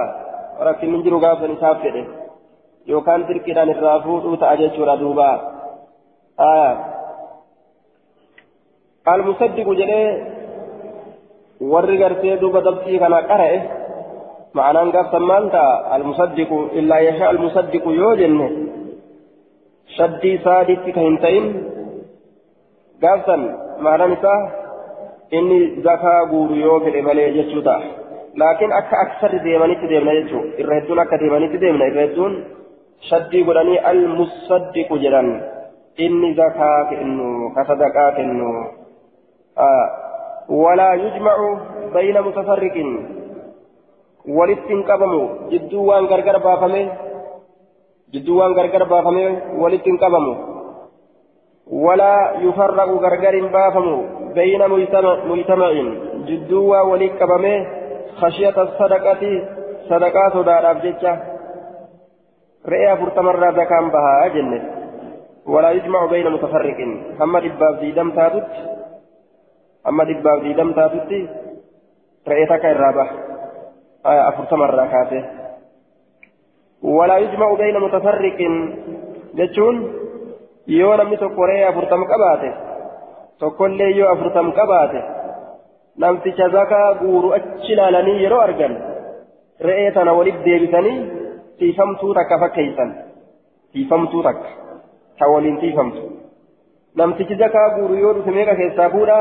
[0.61, 2.05] ولكن من جنو قابل نساء فدي
[2.92, 5.29] yookaan dirqiidhaan irraa fuudhuu ta'a jechuudha duuba
[9.07, 10.09] almusaddiqu jedhee
[11.72, 13.59] warri gartee duuba dabxii kana qara'e
[14.57, 18.48] ma'anaan gaafsan maal ta'a almusaddiqu illaa yashaa almusaddiqu yoo jenne
[19.96, 21.46] shaddii saadiitti ka hin ta'in
[23.05, 23.42] gaafsan
[23.87, 24.40] ma'anaan isaa
[25.38, 27.81] inni zakaa guuru yoo fedhe malee jechuu ta'a
[28.40, 32.35] laakiin akka aksarri deemanitti deemna jechuu irra hedduun akka deemanitti deemna irra hedduun
[35.99, 38.49] inni zakaa kennu ka sadaqaa kennu
[40.63, 41.49] walaa yujmacu
[41.95, 42.91] bayna mutafarriqin
[44.39, 46.83] walitti hin qabamu jidduu waan gargar baafame
[48.13, 49.25] jidduu waan gargar baafame
[49.65, 50.37] walitti hin qabamu
[51.69, 53.87] ولا يفرق غرغر بافم
[54.35, 54.63] بين
[55.31, 55.71] مجتمع
[56.29, 57.67] جدوا ولي كبمه
[58.21, 59.23] خشية الصدقة
[59.89, 61.13] sadaqaa sodaadhaaf jecha
[62.73, 64.59] re'ee afurtamarraa zakaan bahaa jenne.
[65.53, 68.61] Walaa yujmacu bayna mutafarriqin hamma dhibbaaf diidam taatutti
[69.85, 71.18] hamma dhibbaaf diidam taatutti
[72.31, 73.14] re'ee takka irraa baha.
[74.31, 75.23] Afurtamarraa kaasee.
[76.83, 78.55] Walaa yujmacu bayna mutafarriqin
[79.38, 79.77] jechuun
[80.79, 82.51] yoo namni tokko re'ee afurtam qabaate
[83.38, 85.01] tokkollee yoo afurtam qabaate
[86.03, 88.75] namticha zakaa guuru achi ilaalanii yeroo argan
[89.68, 90.97] re'ee tana walitti deebisanii
[93.73, 94.49] tiifamtuu takka
[95.18, 96.03] ta waliin tiifamtu
[96.94, 99.16] namtichi zakaa guuru yoo dhufe meeqa keessaa fuudha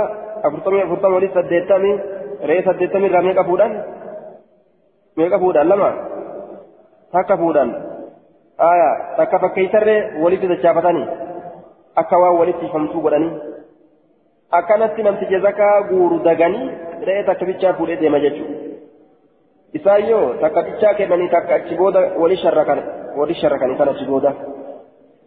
[0.49, 1.95] afurtamii afurtama walitti saddeettamii
[2.51, 3.73] re'ee saddeettamii irraa meeqa fuudhan
[5.21, 5.89] meeqa fuudhan lama
[7.17, 7.75] takka fuudhan
[8.69, 11.07] aya takka fakkeeysarree walitti dachaafatanii
[12.03, 13.33] akka waan walitti tiifamtuu godhanii
[14.61, 16.71] akkanatti namticha zakaa guuru daganii
[17.09, 18.66] re'ee takka bichaa fuudhee deema jechuudha.
[19.73, 22.79] Isaan yoo takka bichaa kennanii takka achi booda wali sharrakan
[23.19, 24.31] wali sharrakanii kan achi booda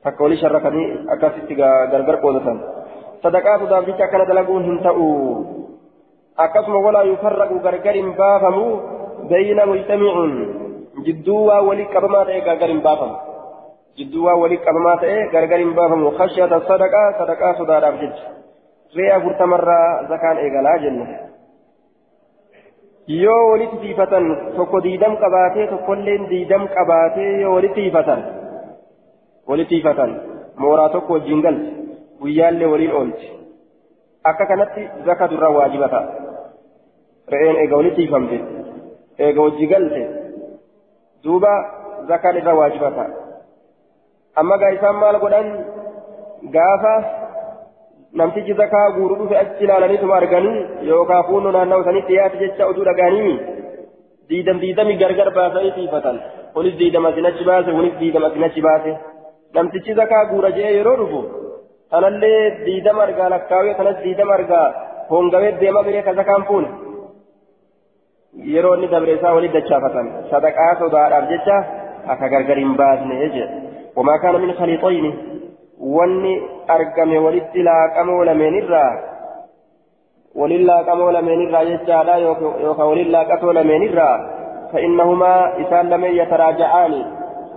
[0.05, 2.57] takka wali sharrakanii akkasitti gargar qoodatan.
[3.23, 5.07] Sadaqaa sodaaf jecha akkana dalaguun hin ta'u.
[6.45, 8.65] Akkasuma walaa yufarraqu gargar hin baafamu
[9.31, 10.33] bayna mujtamicuun
[11.05, 13.17] jidduu waa walii qabamaa ta'e gargar hin baafamu.
[13.99, 16.11] Jidduu waa walii qabamaa ta'e gargar hin baafamu.
[16.19, 18.25] Khashyata sadaqaa sadaqaa sodaadhaaf jecha.
[18.97, 21.05] re'ee afurtamarraa zakaan eegalaa jenne
[23.11, 28.21] yoo walitti tiifatan tokko diidam qabaatee tokkolleen diidam qabaatee yoo walitti tiifatan
[29.49, 30.11] walitti tiifatan
[30.63, 31.71] mooraa tokko wajjin galte
[32.21, 33.31] guyyaallee waliin oolti
[34.31, 36.07] akka kanatti zaka durraa waajiba ta'a
[37.35, 38.39] re'een eega walitti tiifamte
[39.19, 40.03] eega wajji galte
[41.25, 41.53] duuba
[42.13, 43.11] zakaan irra waajiba ta'a
[44.43, 45.49] amma gaa isaan maal godhan
[46.57, 46.95] gaafa
[48.19, 53.35] namtichi zakaa guuru dhufe achi ilaalaniituma arganii yookaan fuunnoo naannawa sanitti dhiyaate jecha oduu dhagaanii
[54.31, 56.21] diidam diidami gargar baasanii tiifatan
[56.55, 58.93] kunis diidam asin achi baase kunis diidam asin achi baase.
[59.55, 61.21] Namtichi zakaa guura je'ee yeroo dhufu
[61.91, 64.67] kanallee diidam argaa lakkaawee kanas diidam argaa
[65.11, 66.69] hongawee deema biree ka zakaan fuune.
[68.55, 71.57] Yeroo inni dabre isaa walitti dachaafatan sadaqaa sodaadhaaf jecha
[72.15, 73.47] akka gargar hin baasne jedhe
[73.97, 74.55] wamaa kaana min
[75.81, 76.35] wanni
[76.69, 78.93] argame walitti laaqamoo lameenirraa
[80.35, 84.41] waliin laaqamoo lameenirraa jechaadha yookaan waliin laaqatoo lameenirraa
[84.73, 87.05] فإنهما إسان لمن يتراجعان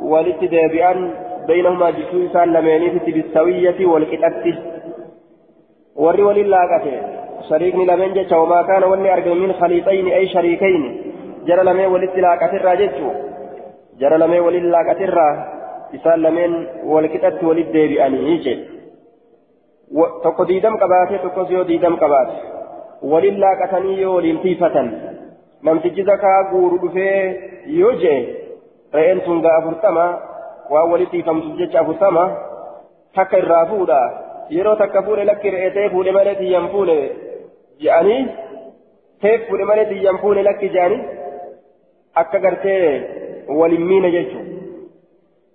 [0.01, 1.13] ولت ديبئان
[1.47, 4.43] بينهما جسو إسان لمن بالسوية والكتات
[5.95, 7.01] ور ولين لاقته
[7.49, 11.01] شريكني لمن جتش وما كان ولي أرجو من خليطين أي شريكين
[11.47, 13.09] جرى لمن ولت لاقته راجتشو
[13.99, 15.05] جرى لمن ولين لاقته
[15.97, 16.53] isaan lameen
[16.91, 18.73] wal qixatti walit deebi'anii jedhe
[20.23, 22.35] tokko diidam qabaatee tokkos yoo diidam qabaate
[23.11, 24.91] walin laaqatanii yoo waliin tiifatan
[25.67, 27.17] namtichi zakaa guuru dhufee
[27.79, 28.19] yoo je'e
[28.93, 30.05] re'een sun gaa afurtama
[30.73, 32.23] waan walit tiifamtuuf jecha afurtama
[33.15, 33.99] takka irraa fuudha
[34.57, 36.97] yeroo takka fuudhe lakki re'ee ta'e fuudhe malee tiyyan fuune
[37.83, 38.21] je'anii
[39.25, 41.01] ta'e fuudhe malee tiyyan fuune lakki je'anii
[42.23, 42.81] akka gartee
[43.59, 44.42] walin miine jechuudha.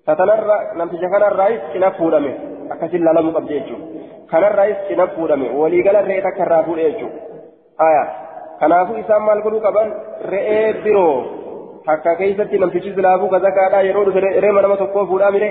[0.08, 2.32] Tatanarra namticha kanarraayis cina fuudhame
[2.74, 3.86] akkasin laalamuu qabdi jechuudha
[4.32, 7.20] kanarraayis cina fuudhame waliigala re'ee takka irraa fuudhe jechuudha
[7.86, 8.04] aya
[8.60, 9.90] kanaafuu isaan maal godhuu qaban
[10.34, 11.16] re'ee biroo
[11.88, 15.50] takka keessatti namtichi silaafuu gazakaadhaa yeroo dhufe re'ee nama tokkoo fuudhaa mire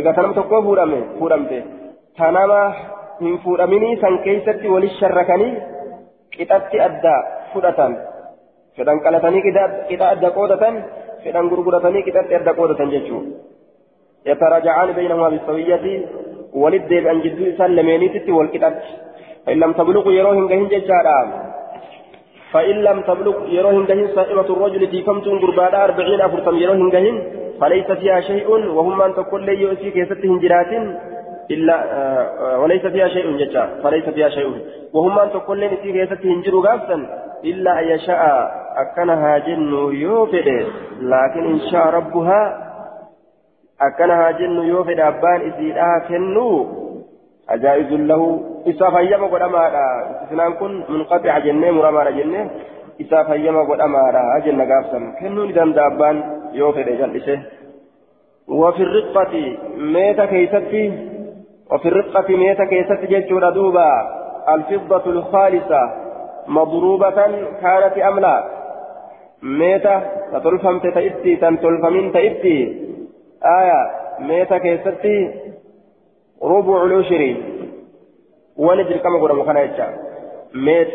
[0.00, 1.62] egaa tanama tokkoo fuudhame fuudhamte
[2.18, 2.60] tanama
[3.20, 5.52] hin fuudhaminii san keessatti walis sharrakanii
[6.36, 7.14] qixatti adda
[7.54, 7.96] fudhatan
[8.76, 10.80] fedhan qalatanii qixa adda qoodatan
[11.24, 13.53] fedhan gurguratanii qixatti adda qoodatan jechuudha.
[14.26, 16.06] يتراجعان بينهما بالسوية.
[16.52, 18.74] ولد أن جدو إسان لمينيتي والكتاب.
[19.46, 21.18] فإن لم تبلغوا يروهن جهن ججارا
[22.52, 27.22] فإن لم تبلغ يروهن جهن صائمة الرجل تيفمتم قربانا أربعين أفرتم يروهن جهن
[27.60, 30.72] فليس فيها شيء وهم أن تقول لي يؤسي كيستهن جرات
[31.50, 34.50] إلا آه وليس فيها شيء ججا فليس فيها شيء.
[34.92, 36.64] وهم أن تقول لي يؤسي كيستهن جرو
[37.44, 38.22] إلا أن يشاء
[38.76, 40.48] أكنها جن يوفد.
[41.00, 42.63] لكن إن شاء ربها
[43.78, 46.46] akkana jennu yoo fedhe abbaan isiidhaa kennu
[47.56, 48.28] ajaa'izun lahu
[48.72, 52.44] isaaf hayyama godhamaadha istisnaan kun munqaxica jennee muramaadha jennee
[52.98, 57.36] isaaf hayyama godhamaadha jenna gaafsan kennuu ni danda'a abbaan yoo fedhe jal'ise
[58.48, 60.92] وفي الرقة ميت كيستي
[61.72, 63.90] وفي الرقة ميت كيستي جيتشورا دوبا
[64.54, 65.82] الفضة الخالصة
[66.48, 67.10] مضروبة
[67.62, 68.44] كانت أم لا
[69.42, 69.86] ميت
[70.32, 72.83] تتلفم تتئتي تنتلفمين تئتي
[73.44, 73.90] آية
[74.20, 75.30] ميتا كيستي
[76.42, 77.36] ربع العشر
[78.56, 79.86] ونجر كما قلنا مخانا يتشا
[80.54, 80.88] ميت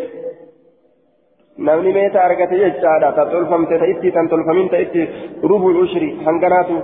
[3.16, 5.02] ta tolfamte ta itti tan tolfamin ta itti
[5.44, 6.76] rubul ushri hanganaatu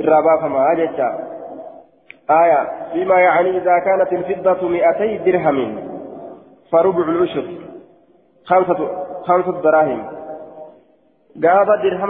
[0.00, 1.08] irraa baafamaa jecha
[2.30, 2.60] آية
[2.92, 5.78] فيما يعني إذا كانت الفضة مئتي درهم
[6.72, 7.44] فربع العشر
[8.44, 8.78] خمسة
[9.22, 10.00] خمسة دراهم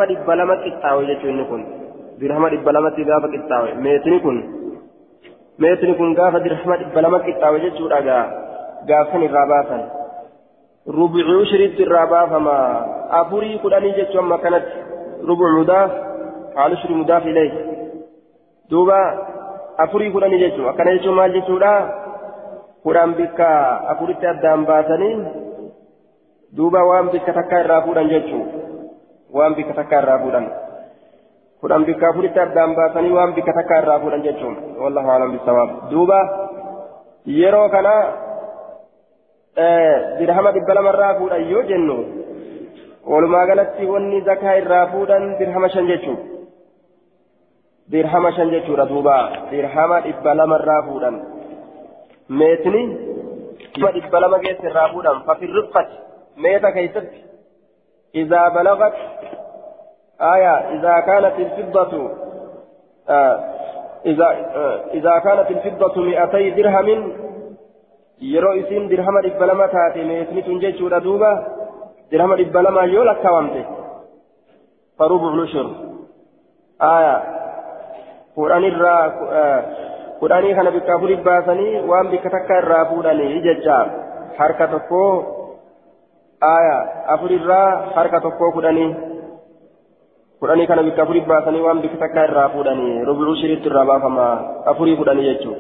[0.09, 1.63] dhibba lama qixxaawe jechuun kun
[2.21, 4.39] dirhama dhibba lamatti gaafa qixxaawe meetini kun
[5.59, 8.25] meetini kun gaafa dirhama dhibba lama qixxaawe jechuudha gaa
[8.89, 9.83] gaafsan irraa baasan
[10.99, 12.55] rubucii ushiritti irraa baafama
[13.21, 14.79] afurii kudhanii jechuun amma kanatti
[15.31, 15.91] rubuc mudaaf
[16.59, 17.51] haal ushri mudaaf ilee
[18.71, 18.99] duuba
[19.87, 21.73] afurii kudhanii jechuun akkana jechuun maal jechuudha
[22.87, 23.51] kudhan bikka
[23.95, 25.17] afuritti addaan baasanii
[26.57, 28.59] duuba waan bikka takka irraa fuudhan jechuudha.
[29.33, 30.47] waan bikka takka irraa fuudhan
[31.61, 36.19] kudhan bikka afuritti addaan baasanii waan bikka takka irraa fuudhan jechuun wallahu alam bisawaab duuba
[37.41, 37.95] yeroo kana
[40.19, 41.97] dirhama dhibba lamarraa fuudhan yoo jennu
[43.13, 46.19] walumaa galatti wanni zakaa irraa fuudhan dirhama shan jechuun
[47.91, 49.17] dirhama shan jechuudha duuba
[49.51, 51.23] dirhama dhibba lamarraa fuudhan
[52.43, 52.83] meetni
[53.97, 55.97] dhibba lama keessa irraa fuudhan fafirriffati
[56.45, 57.29] meeta keessatti
[58.15, 58.95] إذا بلغت
[60.21, 62.11] آية إذا كانت الفضة
[63.09, 63.45] آه
[64.07, 67.13] إذا آه إذا كانت الفضة مئتي درهم
[68.21, 71.47] يرو إسين درهم إبلما تاتي ميتني تنجج دوبا
[72.13, 73.65] درهم إبلما يولا كوامته
[74.99, 75.71] فربع العشر
[76.83, 77.39] آية.
[78.39, 79.63] الرا آه
[80.21, 83.79] قرآن كان بكافر باسني وان بكتكا الرافوداني ججا
[84.39, 85.39] حركة كو
[86.41, 88.97] aya afurirraa harka tokkoo kudhanii
[90.41, 94.27] kudhanii kana bikka afurii baasanii waan bikka takka irraa fuudhanii rubucuu shiriitti irraa baafama
[94.73, 95.57] afurii kudhanii jechuun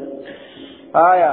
[1.05, 1.31] aya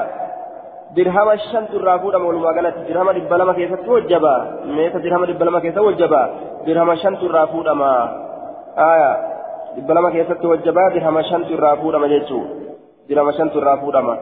[0.95, 4.33] dirhama shantu irraa fuudhama walumaa galatti dirhama dhibba lama keessatti wajjaba
[4.77, 6.21] meeta dirhama dhibba lama keessa wajjaba
[6.65, 7.91] dirhama shantu irraa fuudhama
[8.91, 9.11] aya
[9.75, 12.47] dhibba lama keessatti wajjaba dirhama shantu irraa fuudhama jechuun
[13.09, 14.17] dirhama shantu irraa fuudhama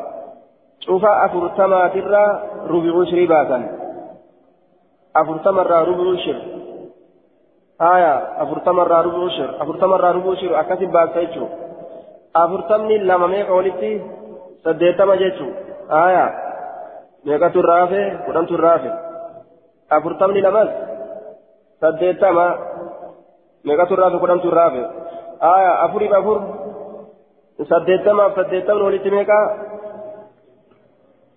[0.87, 2.27] cufa afurtamaatirraa
[2.73, 3.63] rubucuu shirii baasan.
[5.15, 6.41] أفرتم الرا ربع شر
[7.93, 8.13] آية
[8.43, 11.45] أفرتم الرا ربع شر أفرتم الرا ربع شر أكاسب باسيتشو
[12.35, 14.01] أفرتمني لما ميك ولتي
[14.63, 15.47] سديتم جيتشو
[15.91, 16.25] آية
[17.25, 18.91] ميكا ترافي قدام ترافي
[19.91, 20.69] أفرتمني لمس
[21.81, 22.37] سديتم
[23.65, 24.83] ميكا ترافي قدام ترافي
[25.55, 26.37] آية أفري بأفر
[27.71, 29.39] سديتم سديتم ولتي ميكا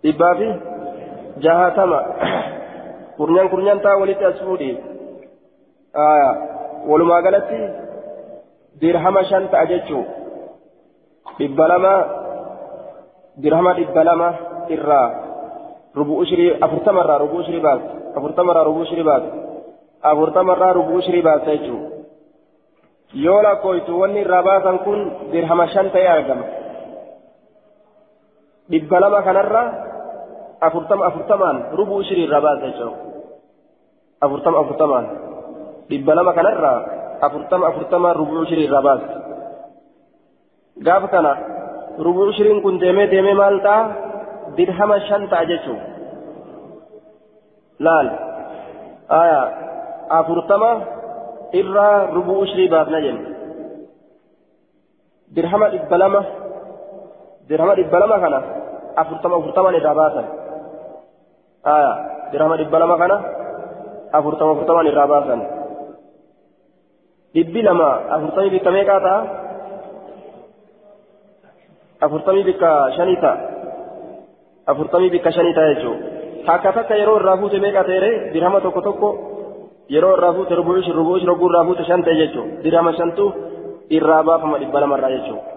[0.05, 0.49] إبافي
[1.36, 2.01] جهاتما
[3.16, 4.95] kurnyan taa walitti as fuudhi
[6.90, 7.61] walumaa galatti
[8.80, 10.05] dirhama shan ta'a jechuu.
[11.38, 11.94] Dhibba lama
[13.42, 14.28] dirhama dhibba lama
[14.68, 15.09] irraa
[15.97, 19.30] rubu'u shirii afurtama irraa rubu'u shirii baasa afurtama irraa rubu'u shirii baasa
[20.11, 21.80] afurtama irraa rubu'u shirii baasa jechuu.
[23.24, 24.99] Yoo lakkooytu wanni irraa baasan kun
[25.32, 26.44] dirhama shan ta'ee argama.
[28.70, 29.66] Dhibba lama kanarraa
[30.61, 32.99] afurtama afurtamaan rubuu shirii irraa baasa jechuudha
[34.26, 35.07] afurtama afurtamaan
[35.91, 36.78] dhibba lama kanarraa
[37.26, 39.09] afurtama afurtamaan rubuu shirii irraa baasa
[40.87, 41.32] gaafa kana
[42.07, 43.82] rubuu shiriin kun deemee deemee maal ta'a
[44.57, 45.84] dirhama shan ta'a jechuudha
[47.87, 48.09] laal
[49.20, 49.41] aya
[50.18, 50.70] afurtama
[51.61, 53.24] irraa rubuu shirii baasna jenna
[55.37, 56.20] dirhama dhibba lama
[57.49, 58.39] dirhama dhibba lama kana
[59.03, 60.26] afurtama afurtamaan irraa baasan
[62.32, 63.16] dirhama dhibba lama kana
[64.18, 65.41] afurtama afurtamaan irraa baasan
[67.37, 69.18] dhibbi lama afurtamii bikka meeqaa ta'a
[72.01, 73.37] afurtamii bikka shanii ta'a
[74.66, 76.14] afurtamii bikka shanii ta'a jechuudha
[76.47, 79.11] takka takka yeroo irraa fuute meeqaa ta'e dirhama tokko tokko
[79.97, 83.26] yeroo irraa fuute rubuush rubuush rogguu irraa fuute shan ta'e jechuudha dirhama shantu
[84.01, 85.57] irraa baafama dhibba lamarraa jechuudha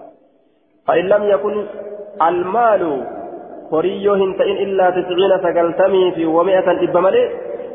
[0.86, 1.66] فإن لم يكن
[2.28, 2.82] المال
[3.72, 7.26] هريو هنتئن إلا تسعين سقلتمي في ومائة إبا ملئ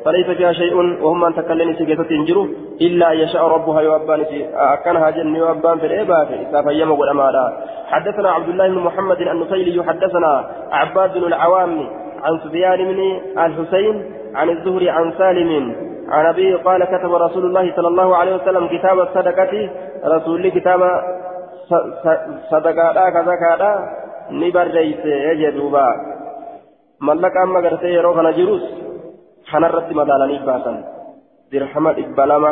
[0.05, 2.47] فليس فيها شيء وهم أن تكلم سيجة تنجروا
[2.81, 7.53] إلا يشاء ربها يوبان في أكنها جن يوبان في الإباء إذا فيم والأمارة
[7.87, 11.89] حدثنا عبد الله بن محمد النصيلي حدثنا عباد بن العوام
[12.23, 12.99] عن سفيان بن
[13.37, 14.03] الحسين
[14.35, 15.75] عن الزهري عن سالم
[16.09, 19.69] عن أبي قال كتب رسول الله صلى الله عليه وسلم كتاب الصدقة.
[20.05, 20.79] رسول كتاب
[22.51, 23.09] صدقة.
[23.09, 23.95] كذا
[24.53, 25.85] barreeyse jedhuuba
[26.99, 28.63] mallaqa amma gartee yeroo kana jirus
[29.51, 30.77] kanarratti madaalanii baasan
[31.51, 32.51] dirhama dhibba lama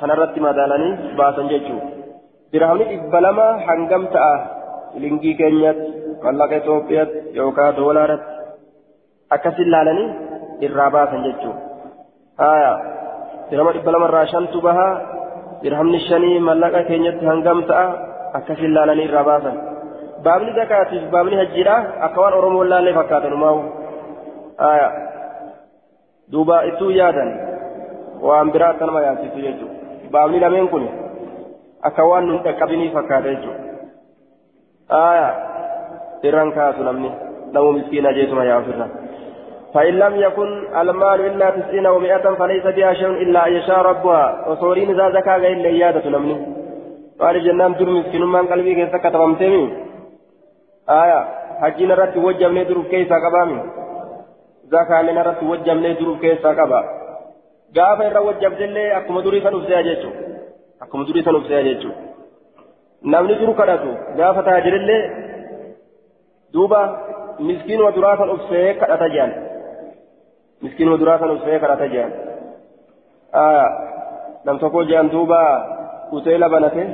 [0.00, 1.80] kanarratti madaalanii baasan jechuu
[2.52, 4.34] dirhamni dhibba lama hangam ta'a
[5.04, 5.90] lingii keenyatti
[6.24, 8.32] mallaqa Itoophiyaatti yookaan doolaaratti
[9.30, 10.08] akkasin laalanii
[10.66, 11.54] irraa baasan jechuu
[12.40, 12.78] آية
[13.50, 14.88] درهم إبا لما راشن تبها
[15.62, 17.80] درهم نشني ملقا كينيت هنغم تأ
[18.34, 19.52] أكس اللالني رباسا
[20.24, 21.76] بابني زكاتي بابني هجيرا
[22.06, 23.62] أكوان أرمو الله اللي فكاتن ماهو
[24.60, 24.90] آية.
[26.28, 27.24] دوبا إتو يادا
[28.20, 29.66] وأن براتن ما ياتي تيجو
[30.12, 30.88] بابني لمن كوني
[31.84, 33.36] أكوان نتكبني فكاتن
[34.92, 35.28] آية.
[36.24, 37.10] إران كاسو نمني.
[37.52, 38.88] لو مسكين جيتما يا أفرنا
[39.74, 44.48] فإن لم يكن المال إلا تسعين ومائة فليس بها شيء إلا أن يشاء ربها.
[44.48, 46.36] وصورين ذا زكاة إلا إيادة نمني.
[47.20, 49.62] قال جنان در مسكين من قلبي كيف كتبمتني.
[50.88, 51.20] آية.
[51.60, 53.58] حجين رت وجمني دروب كيسا قبامي
[54.72, 57.04] زكاة لنا رت وجمني دروب كيسا قبا
[58.26, 60.14] wajjabdellee akkuma durii san ufsee jechuun
[60.80, 61.94] akkuma durii san ufsee jechuun
[63.12, 65.02] namni duru kadhatu gaafa taajirillee
[66.52, 66.80] duuba
[67.48, 69.32] miskiinuma duraa san ufsee kadhata jedhan
[70.62, 72.12] miskiinuma duraa san ufsee kadhata jedhan
[74.44, 75.40] nam tokko jedhan duuba
[76.12, 76.84] uteela banate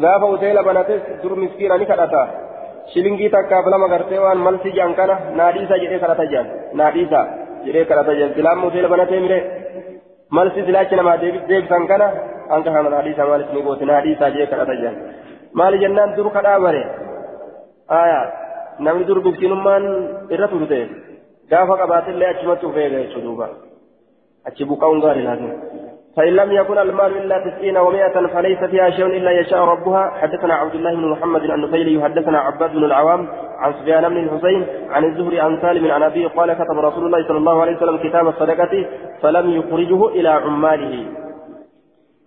[0.00, 2.22] gaafa uteela banates dur miskiina ni kadhata
[2.92, 6.48] shilingii takkaaf lama gartee waan malsi jedhan kana naadhiisa jedhee kadhata jedhan
[6.80, 7.20] naadhiisa
[7.66, 9.38] jedhee kadhata jedhan silaamma uteela banatee mire
[10.38, 12.06] malsi silaachi namaa deebisan kana
[12.56, 14.96] anka kana naadhiisa maalis ni goote naadhiisa jedhee kadhata jedhan
[15.60, 16.82] maali jennaan dur kadhaa bare
[18.00, 18.20] aya
[18.86, 19.84] namni dur miskiinummaan
[20.36, 20.78] irra turte
[21.52, 23.46] gaafa qabaatillee achumatti ufeega jechuu duuba
[24.48, 25.52] achi buqa'uun gaarii laakin
[26.16, 30.10] فإن لم يكن المال إلا تسعين ومائة فليس فيها شيء إلا يشاء ربها.
[30.20, 35.04] حدثنا عبد الله بن محمد النفيلي حدثنا عباد بن العوام عن سفيان بن الحسين عن
[35.04, 38.86] الزهري عن سالم عن أبيه قال كتب رسول الله صلى الله عليه وسلم كتاب الصدقة
[39.22, 41.04] فلم يخرجه إلى عماله.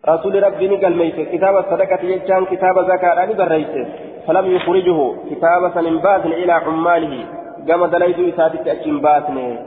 [0.10, 3.88] رسول ربي نقل ميت كتاب الصدقة يجان كتاب زكاة بريت.
[4.28, 7.26] فلم يخرجه كتاب سنبات إلى عماله.
[7.70, 9.60] قام دليد إساتك أجنباتني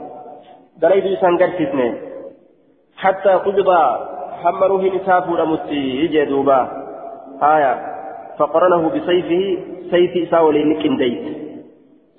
[0.81, 1.37] دليد إسان
[2.97, 3.69] حتى قبض
[4.43, 6.59] حمروه نساف رمتي جدوبا
[7.43, 7.73] آية.
[8.39, 9.43] فقرنه بسيفه.
[9.91, 11.23] سيف إساولين كنديت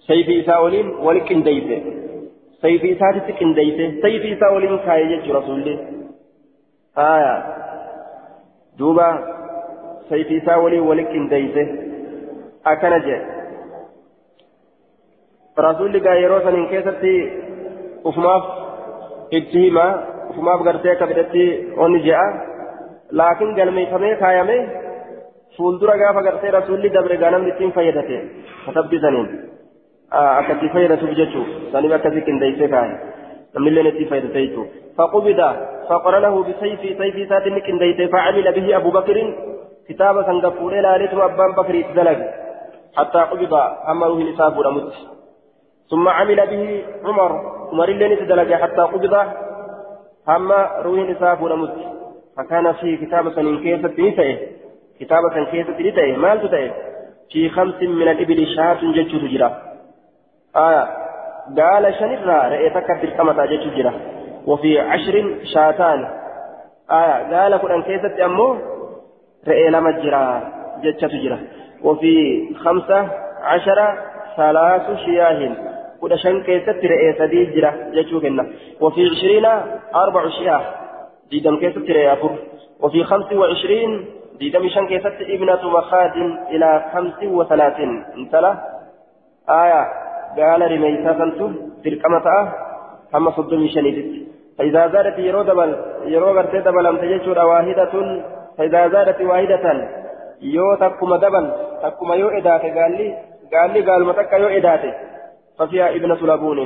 [0.06, 1.82] سيف إساولين ولكنديت
[2.62, 5.78] سيف إساتك كنديت سيف إساولين كايجت رسول
[6.98, 7.36] آية.
[8.78, 9.10] دوبا.
[10.08, 11.56] سيف إساولين ولكنديت
[12.66, 13.22] أكن جاء
[15.58, 17.16] رسول الله يروى سنين كيستي
[18.06, 18.44] أفماف.
[19.32, 19.86] اتهما
[20.31, 21.43] ufumaaf gartee akka fedhetti
[21.85, 22.23] onni je'a
[23.19, 24.61] laakiin galmeeffamee kaayamee
[25.57, 28.17] fuuldura gaafa gartee rasuulli dabre gaa namni ittiin fayyadate
[28.65, 29.29] katabbii saniin
[30.39, 32.95] akkatti fayyadatuuf jechuun saniif akkasii qindeessee kaaye
[33.53, 34.67] namnillee ittiin fayyadate jechuun
[34.99, 35.47] faqubida
[35.89, 39.33] faqoranahu bisayfii sayfii isaatiin qindeessee facamila bihi abu bakrin
[39.87, 42.29] kitaaba san gaffuudhee laaleetuma abbaan bakrii itti dalage
[42.97, 43.53] حتى قبض
[43.89, 44.93] أما روح نساب ونمت
[45.89, 47.31] ثم عمل به عمر
[47.71, 49.15] عمر اللي نتدلج حتى قبض
[50.26, 51.84] fuudhamutti
[52.36, 54.34] fakkaana fi kitaaba saniin keessatti ni ta'e
[54.98, 56.72] kitaaba san keessatti ni ta'e maaltu ta'e
[57.32, 59.50] fi khamsin min al-ibili shaatun jechuutu jira
[61.60, 63.94] gaala shanirraa re'ee takka dirqamataa jechuu jira
[64.46, 66.08] وفي عشر شاتان
[66.90, 68.56] آية قال كن كيست أمو
[69.48, 70.52] رئي لما جرا
[70.82, 71.38] جتشة جرا
[71.82, 73.08] وفي خمسة
[73.42, 73.98] عشر
[74.36, 75.56] ثلاث شياه
[76.04, 78.44] كل شن كيست رئي سديد جرا جتشو كنا
[78.80, 79.46] وفي عشرين
[79.94, 80.62] أربع شياه
[81.30, 82.32] ديدم كيست رئي أفر
[82.82, 83.90] وفي خمس وعشرين
[84.38, 86.16] ديدم شن كيست ابنة مخاد
[86.52, 88.52] إلى خمس وثلاثين انتلا
[89.62, 89.82] آية
[90.38, 91.46] قال رميسا سنتو
[91.84, 92.36] تلك أمتأ
[93.14, 94.10] هم صدومي شنيدت
[94.58, 95.70] فإذا زادت يرو دبل
[96.14, 97.94] يرو غرتي دبل أم تجتشور واحدة
[98.56, 99.64] فإذا زادت واحدة
[100.54, 101.44] يو تكما دبل
[101.82, 103.06] تكما يو إداتي قال لي
[103.52, 104.92] قال لي قال متك يو إداتي
[105.58, 106.58] ففيها ابنة لبون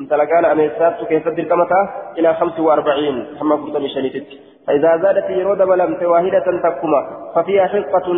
[0.00, 1.80] انت لقال أميسات كيف كمتا
[2.18, 3.26] إلى خمس وأربعين.
[3.40, 4.26] هم فرطمي شنيدت
[4.66, 7.00] فإذا زادت يرو دبل أم واحدة تكما
[7.34, 8.08] ففيها حقة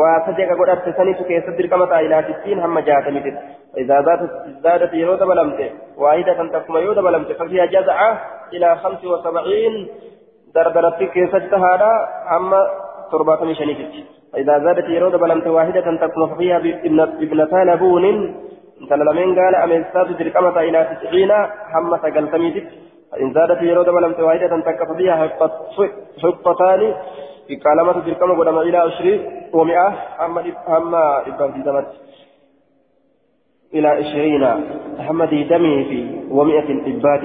[0.00, 3.36] وتجك قدرت سنيت كيف كمتا إلى ستين هم جاتمتت
[3.74, 4.30] فإذا زادت
[4.64, 5.60] زادت يرود بلمت
[5.96, 8.20] واحدة تكما يرود بلمت ففيها جزعة
[8.52, 9.88] إلى خمس وسبعين.
[10.54, 11.92] دردرت كيست هذا
[12.36, 12.60] أما
[13.12, 13.94] تربة مشانيتك
[14.32, 16.56] فإذا زادت يرود بلمت واحدة تكما ففيها
[17.24, 18.04] ابنتا لبون
[18.82, 21.32] انت لمن قال أمستات تركمة إلى تسعين
[21.72, 22.66] حمة قلتميتك
[23.12, 25.16] فإن زادت يرود بلمت واحدة تكما ففيها
[26.22, 26.94] حقتان
[27.46, 29.20] في كلمة تركمة قدام إلى عشرين
[29.52, 29.88] ومئة
[30.76, 31.86] أما إبن في زمت
[33.74, 34.42] إلى عشرين
[34.98, 37.22] محمد دمه في ومئة إبات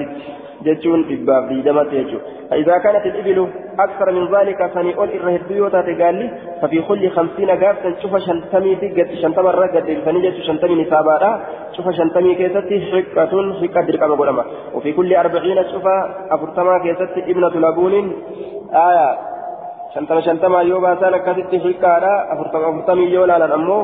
[0.66, 2.18] جتون إباب في دمت يجو
[2.50, 3.48] فإذا كانت الإبل
[3.80, 6.30] أكثر من ذلك فنيقول الرهديوتا تقال
[6.62, 11.32] ففي كل خمسين قافة تشوف شنتمي تقت شنتم الرقد فنجت شنتمي نسابارا
[11.76, 14.44] شوف شنتمي كيستي حقة حقة دركما قدما
[14.74, 15.86] وفي كل أربعين شوف
[16.30, 17.94] أفرتما كيستي ابنة لبون
[18.88, 19.18] آية
[19.94, 23.78] شنتما شنتما يوبا سانا كيستي حقة أفرتما أفرتمي يولا لنمو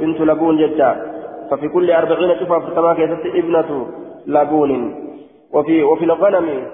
[0.00, 0.90] بنت لبون جدا
[1.50, 3.86] ففي كل أربعين شوف أفرتما كيستي ابنة
[4.26, 5.03] لبون
[5.54, 6.66] وفي وفي الغنم.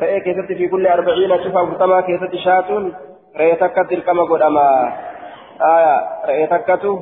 [0.00, 2.90] رأي كيستي في كل أربعين شوف أفرتما كيستي شاة
[3.36, 4.92] رأي تكا دركما قدما
[5.62, 5.96] آية.
[6.28, 6.98] رأي تكتو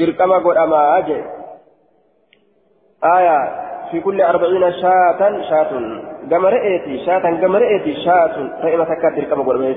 [0.00, 1.24] دركما قدما أجي.
[3.04, 3.66] آية.
[3.90, 5.70] في كل أربعين شاة شاة
[6.30, 9.76] كما رأيتي شاة كما رأيتي شاة فإما تكاتر كما قول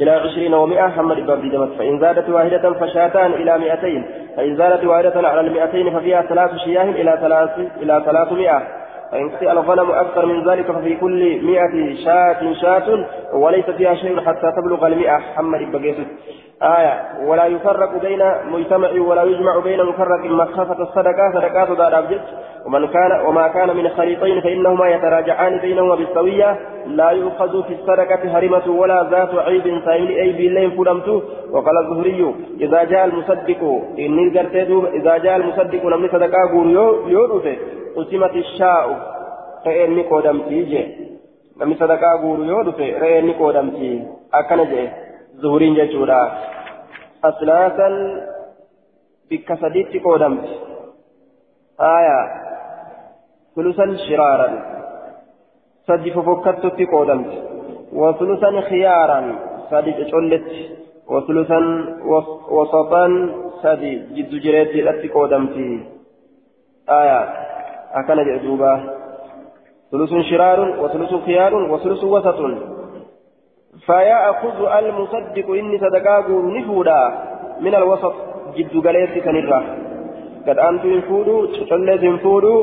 [0.00, 4.04] إلى عشرين ومئة محمد بن دمت فإن زادت واحدة فشاتان إلى مئتين.
[4.36, 8.85] فإن زادت واحدة على المئتين ففيها ثلاث شياه إلى ثلاث إلى ثلاثمائة.
[9.12, 14.52] فإن كسئ الغنم أكثر من ذلك ففي كل مئة شاة شاة وليس فيها شيء حتى
[14.56, 15.94] تبلغ المئة محمد بن
[16.62, 22.20] آية ولا يفرق بين مجتمع ولا يجمع بين مفرق مخافة الصدقة صدقات دار أبجد
[22.66, 26.58] ومن كان وما كان من خليطين فإنهما يتراجعان بينهما بالسوية.
[26.86, 31.08] لا يؤخذ في الصدقة هرمة ولا ذات عيب سائل أي بالليل فلمت.
[31.50, 34.28] وقال الزهري إذا جاء المصدق إني
[34.94, 36.04] إذا جاء المصدق لم
[37.96, 38.86] صدقة يورث قسمت الشاء
[39.64, 40.82] فإني قدمتي جي
[41.60, 42.22] لم صدقة
[42.52, 43.90] يورث فإني قدمتي
[44.34, 44.88] أكن جي
[45.42, 46.20] zuhuriin jechuudha
[47.28, 47.94] aslaasan
[49.28, 50.52] bikka sadiitti qoodamti
[51.78, 52.18] aya
[53.54, 54.54] sulusan shiraaran
[55.86, 57.36] sadi fofokkattutti qoodamti
[58.00, 59.26] wasulusan khiyaaran
[59.70, 60.62] sadi cocolletti
[61.12, 61.66] wasulusan
[62.56, 63.12] wasatan
[63.62, 65.66] sadi jiddu jireettiidhatti qoodamti
[67.00, 67.20] aya
[68.04, 68.72] jedhe duuba
[69.92, 72.38] ثلث شرار وثلث خيار وثلث وسط.
[73.86, 76.26] فيأخذ المصدق إني صدقاء
[76.56, 77.02] نفودا
[77.60, 78.14] من الوسط.
[78.56, 79.60] جد قليت كنرة
[80.46, 82.62] قد أنت ينفودوا تشلت ينفودوا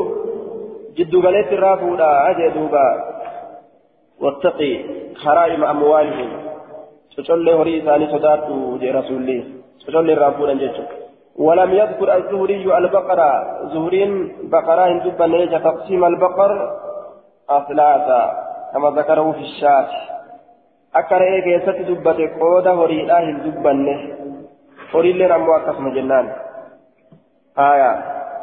[0.98, 2.88] جد قليت الرافودا أجي دوبا.
[4.22, 4.74] واتقي.
[5.24, 6.30] حرائم أموالهم.
[7.18, 9.44] تشل هري ثاني صداتو جي رسولي.
[9.88, 11.03] تشل الرافودا جيتشو
[11.38, 13.32] ولم يذكر الزهري البقرة.
[13.74, 14.12] زهرين
[14.44, 16.52] بقرة هندوبا نيجا تقسيم البقر
[17.50, 18.24] أثلاثا
[18.74, 19.46] كما ذكره في
[20.94, 23.94] akka re'ee keessatti dubbate qooda horiidhaa hin dubbanne
[24.94, 26.28] horiilleen ammoo akkasuma jennaan
[27.58, 27.92] آية.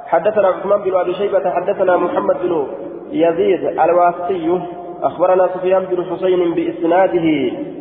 [0.07, 2.67] حدثنا عثمان بن أبي شيبة حدثنا محمد بن
[3.11, 4.61] يزيد الواسطي.
[5.03, 7.29] أخبرنا سفيان بن حسين بإسناده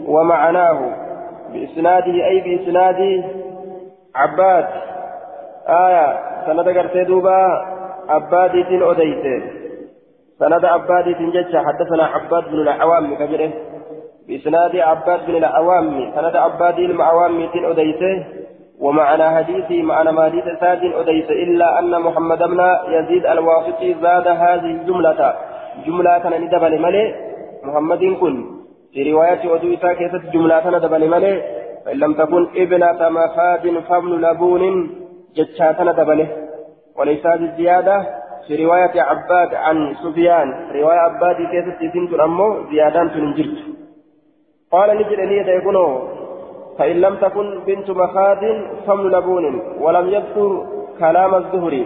[0.05, 0.80] ومعناه.
[1.53, 3.24] بإسناده أي بإسناد
[4.16, 4.68] عباد
[5.70, 7.47] آية سند قرتي دوبا
[8.09, 9.43] عبادي تن أديت
[10.39, 13.51] سند عبادي تن حدثنا عباد بن العوام كبيره
[14.28, 18.26] بإسناد عباد بن العوام سند عباد المعوام تن أديته
[18.80, 25.36] ومعنى حديثي معنى ماليت ساد أديت إلا أن محمد بن يزيد الواسطي زاد هذه الجملة.
[25.86, 27.15] جملة ندبل ملي
[27.63, 28.45] محمد كن.
[28.93, 31.41] في رواية أدو إساء كيست جملة ندبل ملي.
[31.86, 34.89] فإن لم تكن ابنة مخاد فابن لبون
[35.36, 36.27] جتشات ندبله
[36.97, 38.19] وليس هذه الزيادة.
[38.47, 40.47] في رواية عباد عن سفيان.
[40.75, 43.57] رواية عباد كيست سنت أمه زيادة تنجرت
[44.71, 45.77] قال نجد أن يكون
[46.77, 48.43] فإن لم تكن بنت مخاد
[48.88, 49.45] فمن لبون.
[49.80, 50.65] ولم يذكر
[50.99, 51.86] كلام الزهري.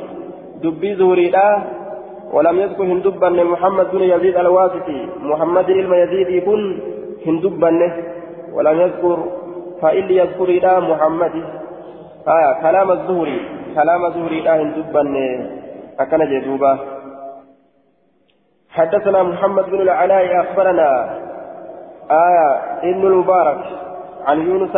[0.63, 1.63] دبي زهري لا.
[2.33, 4.99] ولم يذكر هندبا محمد بن يزيد الواسطي.
[5.31, 6.61] محمد بن يزيد يكون
[7.27, 7.71] هندبا
[8.53, 9.17] ولم يذكر
[9.81, 11.35] فإن يذكر لا محمد.
[12.27, 13.41] آه كلام الزهري
[13.75, 15.03] كلام الزهري لا هندبا
[15.99, 16.79] أكن جدوبا
[18.69, 21.19] حدثنا محمد بن العلاء أخبرنا
[22.11, 22.49] آية
[22.91, 23.59] ابن المبارك
[24.25, 24.75] عن يونس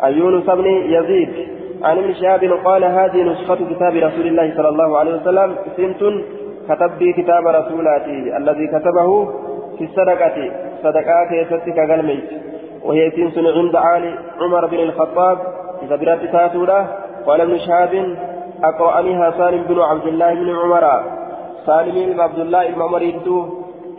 [0.00, 1.48] عن يونس بن يزيد
[1.82, 6.02] عن ابن شهاب قال هذه نسخة كتاب رسول الله صلى الله عليه وسلم سنت
[6.68, 9.24] كتب بي كتاب رسولاتي الذي كتبه
[9.78, 10.50] في الصدقة
[10.82, 12.24] صدقات يستك قلميت
[12.84, 15.38] وهي سنس عند عالي عمر بن الخطاب
[15.82, 16.84] إذا برات تاتولا
[17.26, 18.16] قال ابن شهاب
[18.64, 21.02] أقرأنيها سالم بن عبد الله بن عمر.
[21.66, 23.02] سالم بن عبد الله بن عمر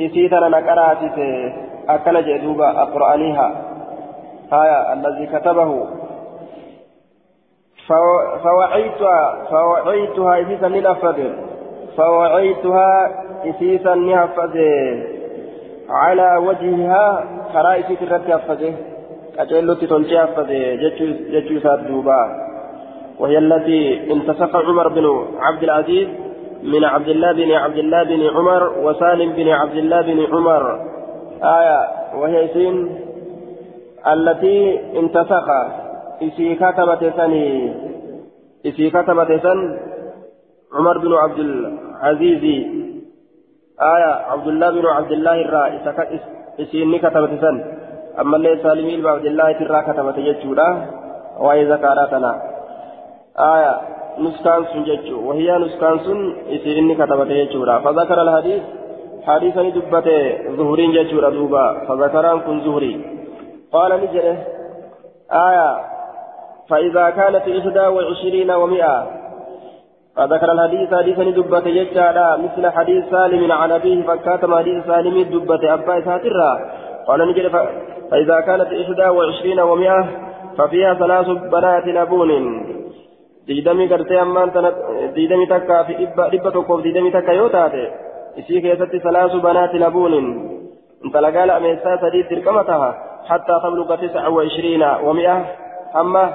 [0.01, 1.53] إسيتنا نكراتي
[1.89, 3.51] أكل جدوبا أقرأنيها.
[4.53, 5.87] آية الذي كتبه.
[8.43, 11.19] فوعيتها فوعيتها إسيسا لنفذ
[11.97, 13.09] فوعيتها
[13.45, 14.57] إسيسا لنفذ
[15.89, 18.73] على وجهها كرا إسيس الرد أفذ
[19.39, 20.49] أجلت تلجي أفذ
[21.31, 22.21] جتشو ساد دوبا.
[23.19, 25.05] وهي التي انتسق عمر بن
[25.39, 26.07] عبد العزيز
[26.63, 30.63] من عبد الله بن عبد الله بن عمر وسالم بن عبد الله بن عمر.
[31.43, 31.79] آية
[32.15, 32.75] وهي سين
[34.07, 35.47] التي انتسخ
[36.21, 37.73] إسي كتبت سني
[38.65, 39.59] إسي كتبت سن
[40.73, 42.43] عمر بن عبد العزيز.
[43.81, 45.63] آية عبد الله بن عبد الله الرا
[46.59, 47.57] إسيني كتبت سن.
[48.21, 50.69] أما اللي سالمين بن عبد الله الرا كتبت يجودا
[51.39, 52.31] وهي ذكراتنا
[53.39, 53.73] آية
[54.19, 56.19] نسكان سن وهي نسكان سن
[56.55, 58.63] إسيني كتبت يجودا فذكر الحديث
[59.27, 60.07] حديثا دبت
[60.57, 62.93] ظهرين ججورا دوبا فذكران كن ظهري
[63.73, 64.37] قال نجره
[65.31, 65.69] آية
[66.69, 69.07] فإذا كانت إحدى وعشرين ومئة
[70.15, 76.01] فذكر الحديث حديثا دبت يجعل مثل حديث سالم عن أبيه فكاتم حديث سالم دبت أبا
[76.05, 76.51] ساترا
[77.07, 77.47] قال نجد
[78.11, 80.07] فإذا كانت إحدى وعشرين ومئة
[80.57, 82.31] ففيها ثلاث بنات لبون
[83.47, 84.51] ديدمي قرتي أمان
[85.15, 87.91] ديدمي تكا في إبا إبا تكوف ديدمي تكا يوتاتي
[88.39, 90.13] إسي كيست ثلاث بنات لبون
[91.05, 92.89] انت لقال أميسا سديد تركمتها
[93.29, 95.45] حتى تبلغ تسعة وعشرين ومئة.
[95.95, 96.33] أما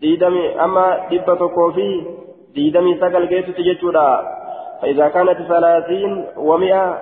[0.00, 1.90] ديدمي أما إبا تكوفي
[2.54, 4.22] ديدمي سقل جيسو تجتورا
[4.82, 6.98] فإذا كانت ثلاثين ومئة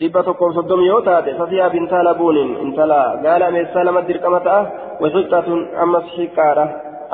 [0.00, 4.60] dhibba tokkoof soddomi yoo taate fafiyaa bintaa labuunin intala gaala ameessaa lama dirqama ta'a
[5.02, 6.64] waxiqqatun ammas xiqqaadha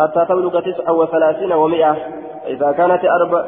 [0.00, 1.92] hattaa tabluga tis'a wa salaasiina wa mi'a
[2.46, 3.44] فإذا كانت أربع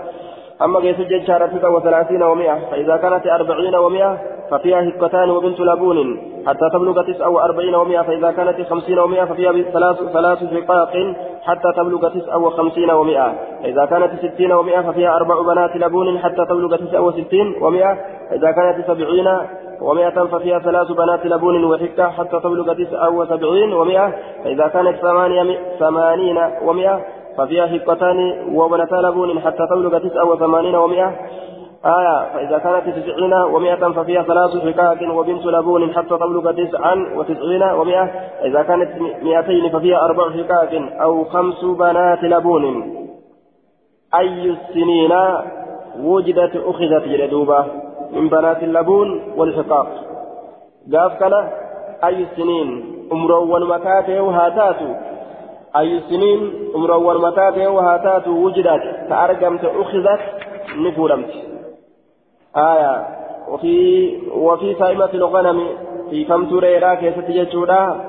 [0.62, 4.18] أما قيس الججارة ستة وثلاثين ومئة فإذا كانت أربعين ومئة
[4.50, 5.98] ففيها هكتان وبنت لبون
[6.46, 10.92] حتى تبلغ تسعة وأربعين ومئة فإذا كانت خمسين ومئة ففيها ثلاث ثلاث شقاق
[11.42, 13.32] حتى تبلغ تسعة وخمسين ومئة
[13.62, 17.98] فإذا كانت ستين ومئة ففيها أربع بنات لبون حتى تبلغ تسعة وستين ومئة
[18.30, 19.28] فإذا كانت سبعين
[19.80, 24.12] ومئة ففيها ثلاث بنات لبون وحكة حتى تبلغ تسعة وسبعين ومئة
[24.44, 24.96] فإذا كانت
[25.78, 27.00] ثمانين ومئة
[27.38, 31.12] ففيها حقتان وبنتا لبون حتى تبلغ تسعة وثمانين ومئة
[31.84, 38.04] آية فإذا كانت تسعين ومئة ففيها ثلاث حقاق وبنت لبون حتى تبلغ تسعا وتسعين ومئة
[38.44, 38.88] إذا كانت
[39.22, 40.70] مئتين ففيها أربع حقاق
[41.02, 42.94] أو خمس بنات لبون.
[44.14, 45.12] أي السنين
[46.00, 47.87] وجدت أخذت جلدوبة.
[48.12, 49.88] من بنات اللبون والحقاق.
[50.92, 51.34] قاف كان
[52.04, 52.68] أي السنين
[53.12, 54.94] أمرو مكاته وهاتاتو
[55.76, 56.40] أي سنين
[56.74, 60.20] عمر أول متات وهاتات وجدت تأرقمت أخذت
[60.76, 61.30] نفورمت
[62.56, 63.06] آية.
[63.48, 63.76] وفي
[64.32, 65.68] وفي سائمة الغنم
[66.10, 68.00] في فم تريرا كيست يجودا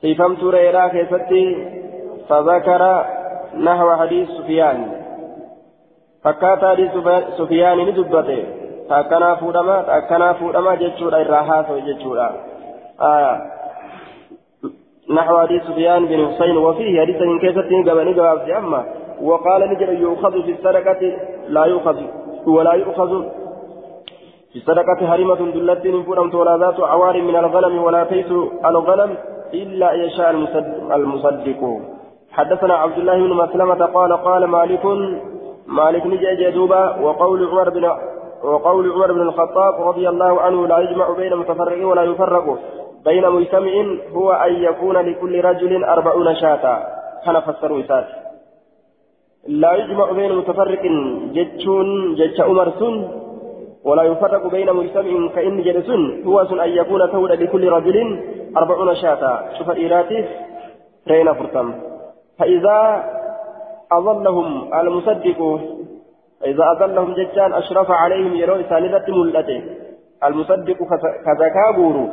[0.00, 1.32] في فم تريرا كيست
[2.28, 3.04] فذكر
[3.56, 4.78] نحو حديث سفيان.
[6.24, 6.90] فكات حديث
[7.38, 8.59] سفيان ندبته.
[8.90, 12.30] تأكنا فودما تأكنا فودما ججودا الراحات وججودا
[13.00, 13.34] آية
[15.10, 18.84] نحو حديث سفيان بن حسين وفيه حديث من كيسة قبل قبل أما
[19.22, 21.02] وقال نجر يؤخذ في السرقة
[21.48, 21.96] لا يؤخذ
[22.46, 23.22] ولا يؤخذ
[24.52, 28.30] في السرقة هرمة دلت فلم ولا ذات عوار من الغنم ولا تيس
[28.64, 29.14] الغنم
[29.54, 30.30] إلا يشاء
[30.96, 31.80] المصدق
[32.32, 34.86] حدثنا عبد الله بن مسلمة قال قال مالك
[35.66, 37.84] مالك نجي جدوبا وقول عمر بن
[38.44, 42.58] وقول عمر بن الخطاب رضي الله عنه لا يجمع بين متفرق ولا يفرق
[43.04, 43.72] بين مجتمع
[44.12, 46.86] هو أن يكون لكل رجل أربعون شاة.
[47.24, 48.06] كان فسروا إسات
[49.48, 50.82] لا يجمع بين متفرق
[51.32, 53.08] جتشون جتش أمر سن
[53.84, 57.96] ولا يفرق بين مجتمع كإن جلسون هو سن أن يكون تولى لكل رجل
[58.56, 59.44] أربعون شاة.
[59.58, 60.24] شوف إيراتي
[61.08, 61.74] رينا فرتم
[62.38, 63.04] فإذا
[63.92, 65.60] أظلهم المصدق
[66.40, 69.64] فإذا أظلهم جتان أشرف عليهم يرون سالدة ملته
[70.24, 70.78] المصدق
[71.24, 72.08] كذكابور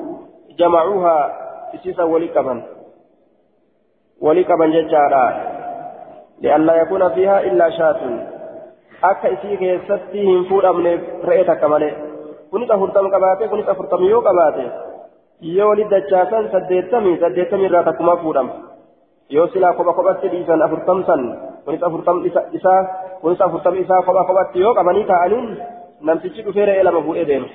[0.59, 1.17] جمعوها
[1.75, 2.63] إسيسا ولكبا
[4.21, 5.25] ولكبا ججارا
[6.41, 8.01] لئلا يكون فيها إلا شاة
[9.03, 10.91] isii keessatti hin fuudhamne
[11.29, 11.93] re'ee takka malee
[12.51, 14.63] kunis afurtam qabaate kunis afurtam yoo qabaate
[15.41, 18.53] yoo walitti dachaasan saddeettamii saddeettamii irraa takkuma fuudhama
[19.29, 21.21] yoo silaa kopha kophatti dhiisan afurtam san
[21.65, 22.23] kunis afurtam
[23.21, 25.47] kunis afurtam isaa kopha kophatti yoo qabanii taa'aniin
[26.01, 27.49] namtichi dhufee re'ee lama fuudhee deema.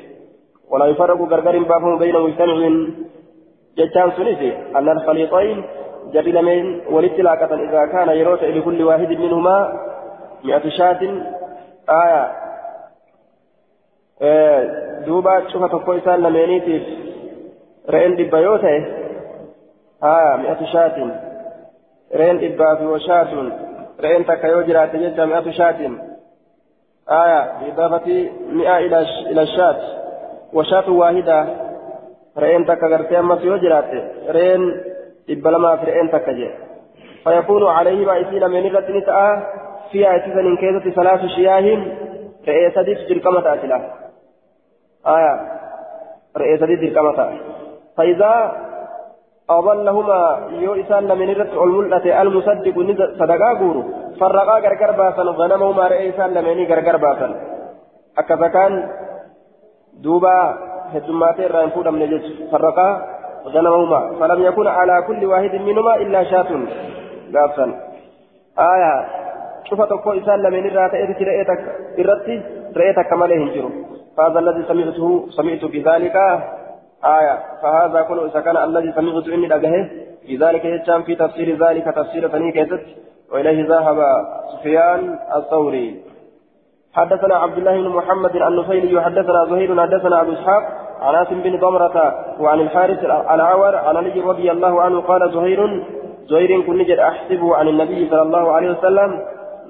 [0.73, 2.57] ولا يفرق غرغر بابهم بين مجتمع
[3.77, 5.65] جتان سنسي أن الخليطين
[6.13, 9.73] جري لمن ولتلاقة إذا كان يروت لكل واحد منهما
[10.45, 11.01] مئة شاة
[11.89, 12.33] آية
[15.07, 16.83] دوبا شوف تقوي سال لمنيتي
[17.91, 18.77] رئين دبا يوته
[20.05, 20.97] آية مئة شاة
[22.15, 23.53] رئين دبا في وشاة
[24.01, 25.91] رئين تكيو جرات جتا مئة شاة.
[27.11, 29.81] آية بإضافة مئة إلى الشاة
[30.53, 31.47] وشاة واحدة.
[32.39, 34.01] رئين تكا غرتي أما سيو جراتي.
[34.29, 34.63] رئين
[35.31, 36.51] إبلما في رئين تكا جي.
[37.25, 39.43] فيكون عليه ما إسيل من الرتن تأى
[39.93, 41.87] فيها إسيسا من كيسة ثلاث شياه.
[42.49, 43.79] رئيسة دي تجر كما تأتلا
[45.07, 45.35] آية.
[46.37, 47.39] رئيسة دي تجر كما
[47.97, 48.33] فإذا
[49.59, 50.21] أضلهما
[50.65, 52.77] يو إسان من الرتن الملأة المصدق
[53.21, 53.83] صدقا قورو
[54.21, 57.31] فرقا غرغر باسن غنمهما رئيسان لمني غرغر باسن.
[58.19, 58.73] أكذا كان
[60.05, 60.37] دوبا
[60.95, 62.89] هدماتي الران فودا من جج فرقا
[63.55, 66.51] غنمهما فلم يكن على كل واحد منهما إلا شاة
[67.35, 67.67] غافا
[68.59, 68.95] آية.
[69.69, 70.77] شوف تقو إسان لمن إذ
[71.29, 71.61] رأيتك
[71.99, 72.37] إرتي
[72.77, 73.71] رأيتك كما له هنجرو.
[74.17, 76.17] فهذا الذي سمعته سمعت بذلك
[77.05, 79.89] آية فهذا كل كان الذي سمعت إني لقاه
[80.29, 82.87] بذلك يجام في تفسير ذلك تفسير ثاني كيست
[83.33, 83.99] وإليه ذهب
[84.53, 86.03] سفيان الثوري.
[86.95, 90.63] حدثنا عبد الله بن محمد النفيلي حدثنا زهير حدثنا أبو إسحاق
[91.01, 91.97] عن عاصم بن ضمرة
[92.41, 95.85] وعن الحارث العور عن علي رضي الله عنه قال زهير
[96.27, 99.21] زهير كن نجد أحسبه عن النبي صلى الله عليه وسلم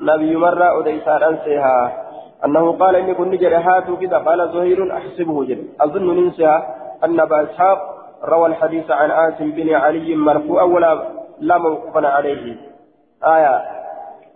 [0.02, 1.92] نبي مرة أديسان أنسيها.
[2.44, 6.62] أنه قال إني كن نجد هاتوا كذا قال زهير أحسبه جد أظن ننسى
[7.04, 7.78] أن أبا إسحاق
[8.24, 11.08] روى الحديث عن عاصم بن علي مرفوعا ولا
[11.40, 12.56] لا موقوفا عليه.
[13.24, 13.62] آية.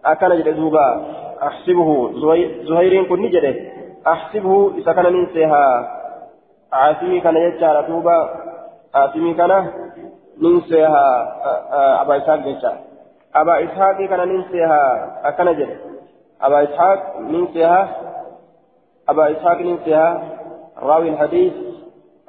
[0.04, 1.06] أكل جد زوبا
[1.42, 2.12] أحسبه.
[2.68, 3.56] زهير كن نجد
[4.06, 4.72] أحسبه.
[4.78, 5.92] إذا كان ننسيها
[6.72, 8.30] عاصمي كان يجعل توبا
[8.94, 9.70] عاصمي كان
[10.42, 11.06] ننسيها
[12.02, 12.72] أبا إسحاق جيشا
[13.34, 14.82] أبا إسحاق كان ننسيها
[15.24, 15.76] أكن جد.
[16.42, 17.88] أبا إسحاق ننسيها
[19.08, 20.22] أبا إسحاق ننسيها
[20.82, 21.65] راوي الحديث.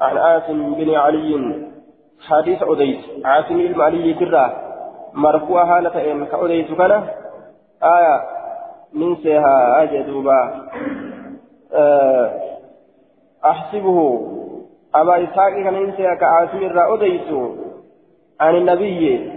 [0.01, 1.63] عن عاصم بن علي.
[2.27, 2.97] حديث أديس.
[3.25, 4.63] عاصم بن علي كرة.
[5.13, 6.91] مرفوع حالة إن كأديس كان.
[7.83, 8.21] آية.
[8.95, 10.69] ننسيها أجدوبا.
[11.73, 12.31] أه
[13.45, 14.27] أحسبه.
[14.95, 17.29] أبا إسحاق كان ننسيها كعاصم الرا أديس.
[18.39, 19.31] عن النبي.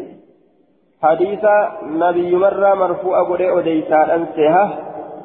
[1.02, 1.44] حديث
[1.82, 4.78] نبي مرة مرفوع قد أديسان أنسيها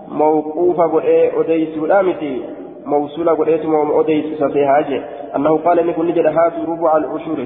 [0.08, 1.06] موقوفة قد
[1.36, 2.55] أديس الأمتي
[2.86, 3.62] موصولة قريت
[4.00, 5.02] أديس سفيها جي
[5.36, 7.46] أنه قال إن كل جد هاتوا ربع العشور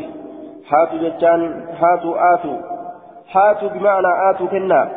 [0.72, 2.58] هاتوا جتان هاتوا آتوا
[3.32, 4.92] هاتوا بمعنى آتوا كنا.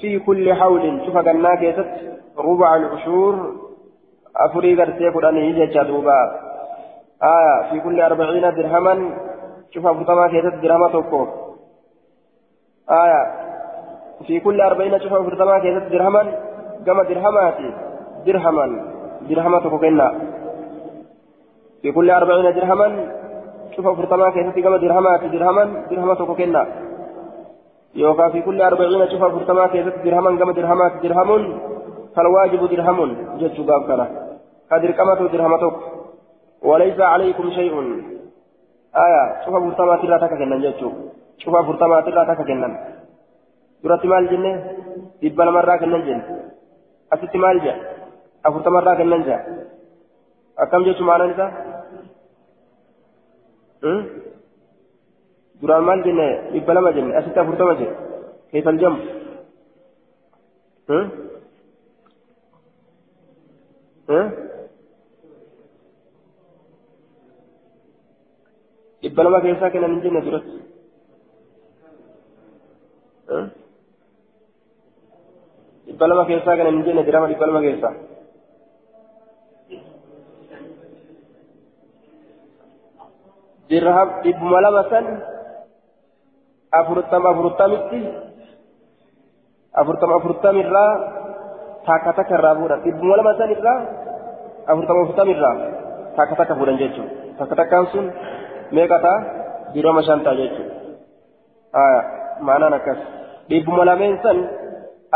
[0.00, 1.00] في كل حول.
[1.06, 1.86] شوف قلنا كيست.
[2.38, 3.54] ربع العشور
[4.36, 6.40] أفري قراني جتشا دوبا
[7.22, 9.10] آه في كل أربعين درهما.
[9.70, 11.26] شوف أفرطما كيست درهما توكو.
[12.90, 13.22] آية
[14.26, 16.22] في كل أربعين شوف أفرطما كيست درهما.
[16.86, 17.74] كما درهماتي.
[18.26, 18.93] درهما.
[19.28, 20.06] درهما تكوكينا
[21.82, 22.86] في كل أربعين درهما
[23.76, 26.62] شوف فرتما كيف كما درهما درهما درهما تكوكينا
[27.94, 31.42] يوكا في كل أربعين شوف فرتما كيف درهما كما درهما درهم
[32.16, 32.98] فالواجب درهم
[33.38, 34.06] جد شباب كنا
[34.70, 35.76] قدر كما درهمتك
[36.62, 37.74] وليس عليكم شيء
[39.04, 40.80] آية شوف فرتما تلا تككنا جد
[41.38, 42.68] شوف فرتما تلا تككنا
[43.84, 44.52] duratti maal jenne?
[45.20, 46.24] Dhibba lamarraa kennan jenne.
[47.12, 47.93] Asitti maal jedha
[48.48, 49.40] afurtamarraa kennan jaa
[50.64, 51.50] akkam jechuun maalaan isaa
[55.60, 57.94] duraan maal jenne dhibba lama jenne asitti afurtama jedhe
[58.50, 58.98] keessa jamu
[69.02, 70.56] dhibba lama keessaa kennan hin jenne duratti
[75.86, 77.94] dhibba lama keessaa kennan hin jenne dirama dhibba lama keessaa
[83.70, 85.04] dirham dhibbuma lama san
[86.80, 88.00] afurtama afurtamitti
[89.80, 90.92] afurtama afurtamirraa
[91.88, 93.78] takka takka irraa fuudhan dhibbuma lama san irraa
[94.72, 95.54] afurtama afurtamirraa
[96.18, 98.06] takka takka fuudhan jechuudha takka takkaan sun
[98.76, 99.16] meeqa ta'a
[99.74, 100.72] dirhama shan ta'a jechuudha
[102.46, 103.00] maanaan akkas
[103.50, 104.38] dhibbuma lameen san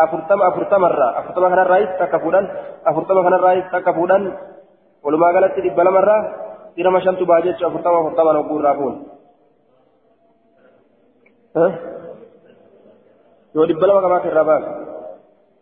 [0.05, 2.45] afurtama afurtamarraa afurtama kanarraayis takka fuudhan
[2.91, 4.23] afurtama kanarraayis takka fuudhan
[5.05, 6.23] walumaa galatti dhibba lamarraa
[6.79, 8.97] jechuudha afurtama afurtama nogguu irraa fuun
[13.55, 14.71] yoo dhibba lama qabaate irraa baasa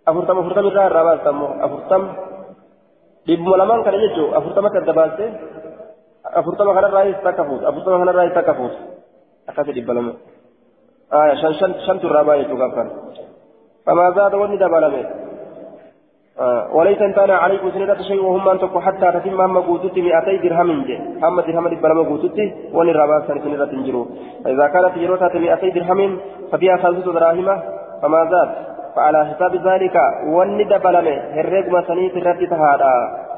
[0.06, 2.08] afurtama afurtama irraa irraa baasta ammoo afurtama
[3.26, 5.24] dhibbuma lamaan kana jechuudha afurtamatti adda baaste
[6.40, 8.78] afurtama kanarraayis takka fuuta afurtama kanarraayis takka fuuta
[9.50, 10.12] akkasi dhibba lama
[11.40, 12.90] shan shan shantu irraa baa jechuudha gaafan
[13.86, 15.25] فما زاد وني آه
[16.72, 20.96] وليس انتنا عليكم سنة شيء وهم أن تكون حتى تتم هم قوتتي مئتي درهم جي
[21.22, 24.06] هم درهم دبلمه قوتتي وني ربا سنة سنة تنجرو
[24.44, 26.18] فإذا كانت جروتها مئتي درهم
[26.52, 27.48] ففيها خمسة دراهم
[28.02, 28.50] فما زاد.
[28.96, 29.96] فعلى حساب ذلك
[30.36, 32.92] وني دبلمه هرق مسانيت الرد تهادا.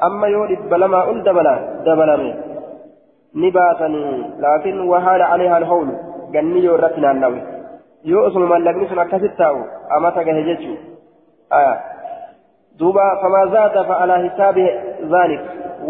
[0.07, 2.33] أما يو دبلمه أول دبلا دبلمه
[3.35, 4.05] نباتني.
[4.39, 5.89] لكن وحال عليها الهول.
[6.33, 7.41] جني يورتنا النوي.
[8.03, 9.59] yoo osuma mallaqni sun akkasit taa'u
[9.91, 10.23] amata
[14.25, 14.65] hisaabi
[15.13, 15.41] zaalik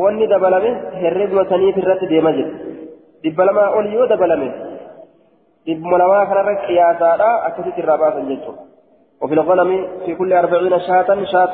[0.01, 0.71] wanni dabalame
[1.01, 2.49] herreguma saniif irratti deema jira
[3.23, 4.49] dhibba lamaa ol yoo dabalame
[5.65, 8.57] dhibbuma lamaa kanarra qiyaasaadha akkasitti irraa baasan jechuu
[9.21, 11.53] وفي الغنم في كل أربعين شاة شاة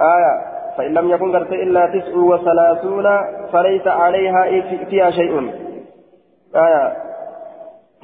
[0.00, 0.32] آية
[0.76, 3.06] فإن لم يكن قرت إلا تسع وثلاثون
[3.52, 4.42] فليس عليها
[4.90, 5.50] فيها شيء
[6.56, 6.96] آية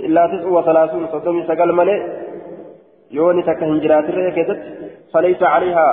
[0.00, 2.02] إلا تسع وثلاثون صدومي سقل ملئ
[3.10, 4.56] يوني تكهنجرات الرئيكة
[5.12, 5.86] فليس عليها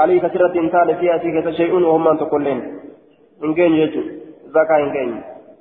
[0.00, 2.78] عليك سرة إنسان فيها سيكة شيء وهم أن تقولين
[3.44, 4.02] إن كان يجو
[4.46, 5.20] زكاة إن كان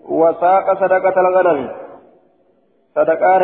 [0.09, 1.69] وساق صدقة الغنم
[2.95, 3.37] صدقة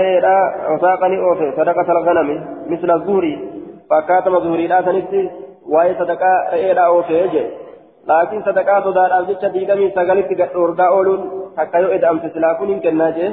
[0.74, 2.30] وساقني أوفي صدقة الغنم
[2.68, 2.90] مثل
[3.90, 5.30] فكاتم لا تنسي
[11.82, 13.32] yoo eda'amte silaa kun hin kennaa jee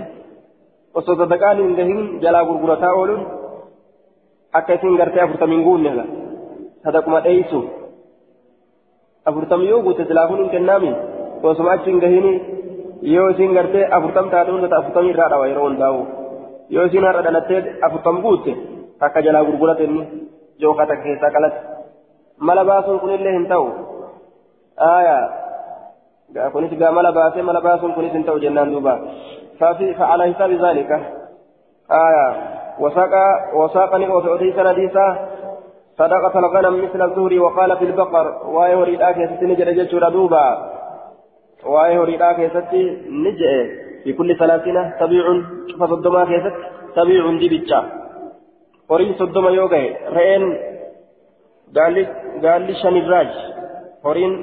[0.95, 3.23] osoo sadaqaan hin gahin jalaa gurgurataa ooluun
[4.61, 6.05] akka isin gartee afurtamiin guunne la
[6.89, 7.63] sadaquma dheeysu
[9.33, 10.93] afurtamii yoo guute silaa kun hin kennaami
[11.53, 12.35] osuma achi hin gahini
[13.15, 16.05] yoo isin gartee afurtam taate hundata afurtamii irraa dhawa yeroo hundaa'u
[16.77, 18.57] yoo isin har'a dhalattee afurtam guutte
[19.09, 20.07] akka jalaa gurgurate inni
[20.65, 21.59] jookata keessaa qalate
[22.51, 23.67] mala baasuun kunillee hin ta'u
[24.93, 28.97] aayaa kunis gaa mala baasee mala baasuun kunis hin ta'u jennaan duuba
[29.61, 30.91] فعلى حساب ذلك
[31.91, 32.27] آية
[32.79, 33.11] وساق
[33.55, 35.29] وساقني وفي نديسا
[35.99, 40.47] صدقة الغنم مثل الزهر وقال في البقر وأي هريد آكي ستي نجر جيتشورا دوبا
[41.67, 42.83] وأي هريد آكي ستي
[43.25, 43.67] نجر
[44.05, 45.25] في كل ثلاثين سبيع
[45.71, 46.57] شوف صدما كيست
[46.97, 47.81] سبيع دبتشا
[48.91, 49.85] هريد صدما يوغي.
[50.17, 50.45] رئين.
[51.75, 53.33] gaalli shanirraaj
[54.05, 54.35] horiin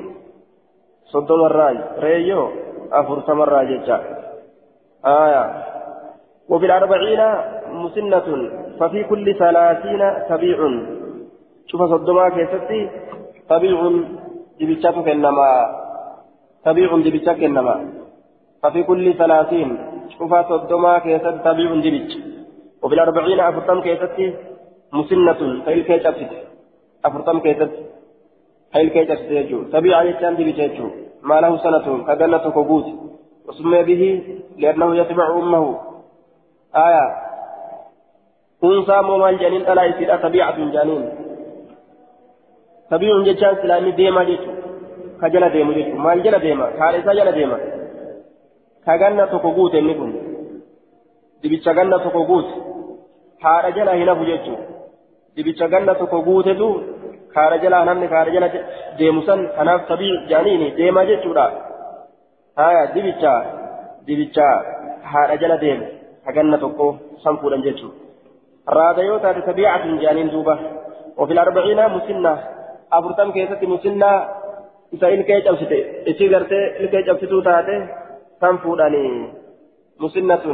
[1.14, 2.46] soddomarraaj reeyyoo
[2.92, 3.98] afurtamarraa jecha
[5.06, 5.44] آية.
[6.50, 7.22] وفي الأربعين
[7.72, 8.28] مسنة
[8.80, 10.58] ففي كل ثلاثين تبيع
[11.68, 12.90] شوف صدما كيستي
[13.50, 13.80] تبيع
[14.60, 15.48] جبتشاتك إنما
[16.66, 17.76] تبيع جبتشاك إنما
[18.64, 19.78] ففي كل ثلاثين
[20.18, 22.14] شوف صدما كيست تبيع جبتش
[22.84, 24.34] وفي الأربعين أفرتم كيستي
[24.94, 26.28] مسنة فإن كيستي
[27.06, 27.72] أفرطم كيست
[28.74, 30.88] حيل كيست يجو تبيع يتان دي بيجو
[31.24, 32.86] ما له سنة كجنة كبوت
[33.48, 34.04] وسمي به
[34.58, 35.80] لأنه يتبع أمه
[36.76, 37.06] آية
[38.64, 41.25] أنثى مال جنين ألا يصير طبيعة جنين
[42.92, 44.52] طبيع جتان سلامي ديما جتو
[45.22, 47.58] كجنة ديما جتو مال جنة ديما كارثة جنة ديما
[48.86, 50.12] كجنة كبوت النكون
[51.46, 52.54] dibicha ganna tokko guute
[53.44, 54.64] haadha jala hin hafu jechuudha
[55.36, 56.70] dibicha ganna tokko guutetu
[57.34, 58.50] kaara jalaa namni kaara jala
[59.00, 61.46] deemu san kanaaf tabii jaaniini deemaa jechuudha
[62.62, 63.34] haya dibicha
[64.08, 64.48] dibicha
[65.12, 65.86] haadha jala deemu
[66.26, 66.88] haganna tokko
[67.24, 70.58] san fuudhan jechuudha raada yoo taate tabiicatun jaaniin duuba
[71.18, 72.34] وفي الأربعين مسنة
[72.94, 74.12] أفرتم كيست مسنة
[74.94, 77.88] إذا إلكي جبسته إذا قرتي إلكي جبسته تاتي
[78.42, 79.30] تنفودني
[80.00, 80.46] مسنة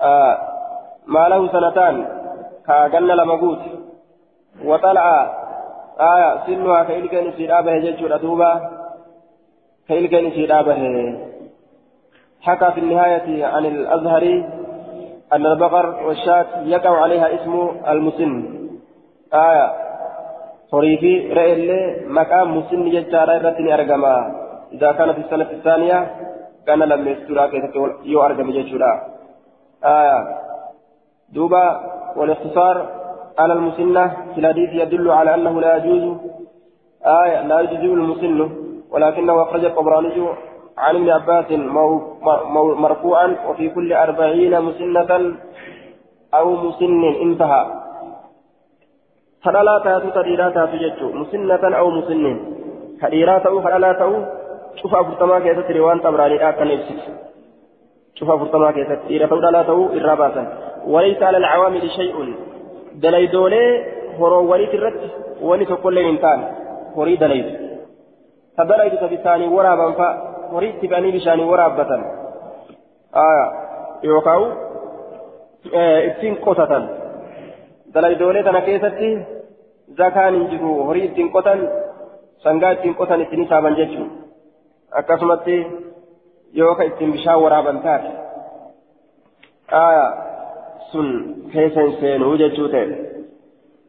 [0.00, 0.38] آه
[1.06, 2.06] ما له سنتان
[2.66, 3.58] كاغن لما قوت
[4.64, 5.06] وطلع
[6.00, 8.70] آية سنها كإلك نسير آبه جيجور أدوبا
[9.88, 10.80] كإلك نسير آبه
[12.40, 14.44] حكى في النهاية عن الأزهري
[15.32, 18.54] أن البقر والشاة يقع عليها اسم المسن
[19.34, 19.83] آية
[20.70, 21.68] صريفي رئيل
[22.08, 24.16] مقام مسن يجارة رتني أرقما
[24.72, 25.98] إذا كان في السنة الثانية
[26.66, 27.64] كان لم يسترى كيف
[28.04, 28.92] يو أرقم جيجورا
[29.84, 30.18] آية
[31.32, 31.80] دوبا
[32.16, 32.76] والاختصار
[33.38, 36.16] على المسنة في الحديث يدل على أنه لا يجوز
[37.06, 38.50] آية لا يجوز المسن
[38.90, 40.26] ولكنه أخرج الطبراني
[40.78, 41.52] عن ابن عباس
[42.84, 45.34] مرفوعا وفي كل أربعين مسنة
[46.34, 47.83] أو مسن انتهى
[49.44, 52.24] فلا تاتو تديرا تاتو جتشو مسنة أو مسن
[53.02, 54.12] تديرا تأو فلا تأو
[54.76, 57.02] شوف أفرطما كيسة روان طبراني آكا نفسك
[58.14, 60.42] شوف أفرطما كيسة تديرا تأو لا تأو إراباسا
[60.86, 62.34] وليس على العوامل شيء
[62.94, 63.64] دليدولي
[64.18, 65.00] هرو وليت الرد
[65.42, 66.40] وليت كل إنسان
[66.96, 67.46] هري دليد
[68.58, 70.08] فدليد تبساني ورابا فا
[70.52, 71.90] هري تباني بشاني ورابة
[73.16, 73.46] آية
[74.04, 74.42] يوكاو
[76.08, 77.03] ittiin qotatan.
[77.94, 79.08] Dalaydoolee tana keessatti
[79.98, 81.64] zakaan hin jiru horii ittiin qotan
[82.44, 84.10] sangaa ittiin qotan ittiin hisaaban jechuun
[85.00, 85.66] akkasumatti
[86.56, 88.10] yooka ittiin bishaan waraaban taate
[90.92, 91.10] sun
[91.52, 92.86] keessa hin seenuu jechuu ta'e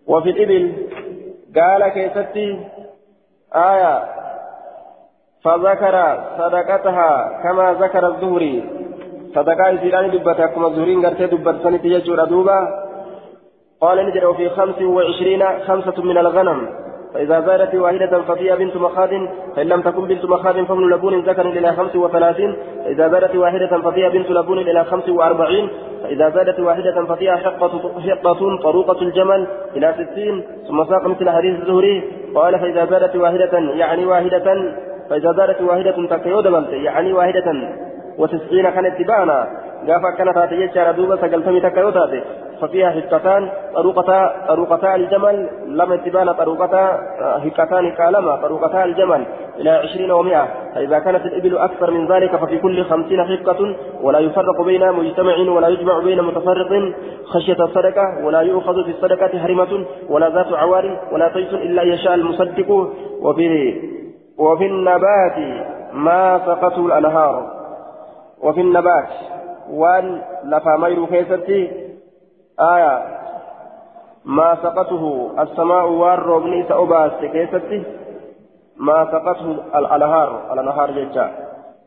[0.09, 0.67] wafi dhibil
[1.59, 2.45] gaala keessatti
[3.51, 3.97] aayaa
[5.45, 5.95] فذكر
[6.37, 8.63] صدقتها كما ذكر الزهري
[9.35, 12.84] صدقاء سيران دبت كما الزهرين قرت دبت سنة يجور دوبا
[13.85, 16.69] قال نجر وفي خمس وعشرين خمسة من الغنم.
[17.13, 19.09] فإذا زادت واحدة ففيها بنت مخاض
[19.55, 22.55] فإن لم تكن بنت مخاض فابن لبون ذكر إلى خمس وثلاثين.
[22.85, 25.69] فإذا زادت واحدة ففيها بنت لبون إلى خمس وأربعين.
[26.03, 30.43] فإذا زادت واحدة ففيها حقة حقة طروقة الجمل إلى ستين.
[30.67, 32.03] ثم ساق مثل حديث الزهري
[32.35, 34.73] قال فإذا زادت واحدة يعني واحدة.
[35.09, 37.53] فإذا زادت واحدة تكيود يعني واحدة.
[38.17, 39.47] وتسعين كانت تبانا
[39.87, 41.93] قافا كانت هاتي يجار دوبا سقلتمي تكيود
[42.61, 46.99] ففيها حكتان طروقتا طروقتا الجمل لم تبان طروقتا
[47.43, 49.25] حكتان كالما طروقتا الجمل
[49.59, 54.61] إلى عشرين ومائة فإذا كانت الإبل أكثر من ذلك ففي كل خمسين حقة ولا يفرق
[54.61, 56.93] بين مجتمع ولا يجمع بين متفرق
[57.25, 62.71] خشية الصدقة ولا يؤخذ في الصدقة حرمة ولا ذات عوار ولا طيس إلا يشاء المصدق
[63.21, 63.75] وفي
[64.37, 67.51] وفي النبات ما سقته الأنهار
[68.43, 69.09] وفي النبات
[69.69, 71.71] وان لفامير كيستي
[72.59, 73.15] آية
[74.25, 77.83] ما سقته السماء والربن سأباس كيستي
[78.77, 81.31] ما سقته الأنهار الأنهار جيجا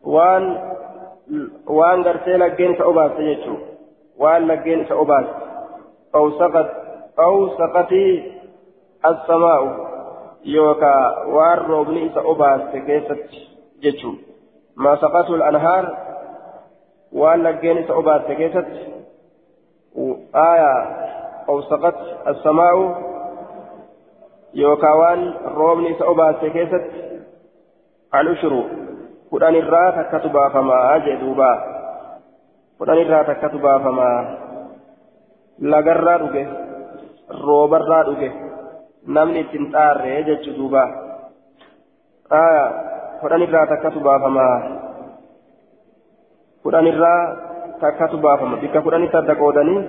[0.04, 0.58] وان
[1.66, 3.56] وان غرتي لجين سأباس جيجو
[4.18, 5.26] وان لجين سأباس
[6.14, 6.70] أو سقط
[7.18, 8.32] أو سقتي
[9.06, 9.88] السماء
[10.44, 13.48] يوكا وان روبني سأباس كيستي
[13.80, 14.12] جيجو
[14.76, 16.07] ما سقته الأنهار
[17.12, 18.88] وان لجين سأباس كيستي
[20.34, 20.72] آية
[21.48, 21.94] أو سقط
[22.28, 22.74] السماء
[24.54, 26.84] يوكاوان روبني سأبات كيست
[28.14, 28.64] الأشر
[29.30, 31.52] قرآن الرا تكتبا فما أجدوبا
[32.80, 34.38] قرآن الرا تكتبا فما
[35.59, 36.46] لغرا دوكي
[37.30, 38.02] روبرا
[39.09, 40.84] namni ittiin xaarree jechu duuba.
[42.30, 42.64] Aya
[43.20, 44.56] kudhan irraa takkatu baafamaa
[46.62, 47.22] kudhan irraa
[47.80, 49.80] takkatu baafama bikka kudhanitti adda qoodanii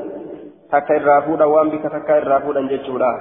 [0.72, 3.12] takka irraa fuudhan waan bikka takka irraa fuudhan jechuudha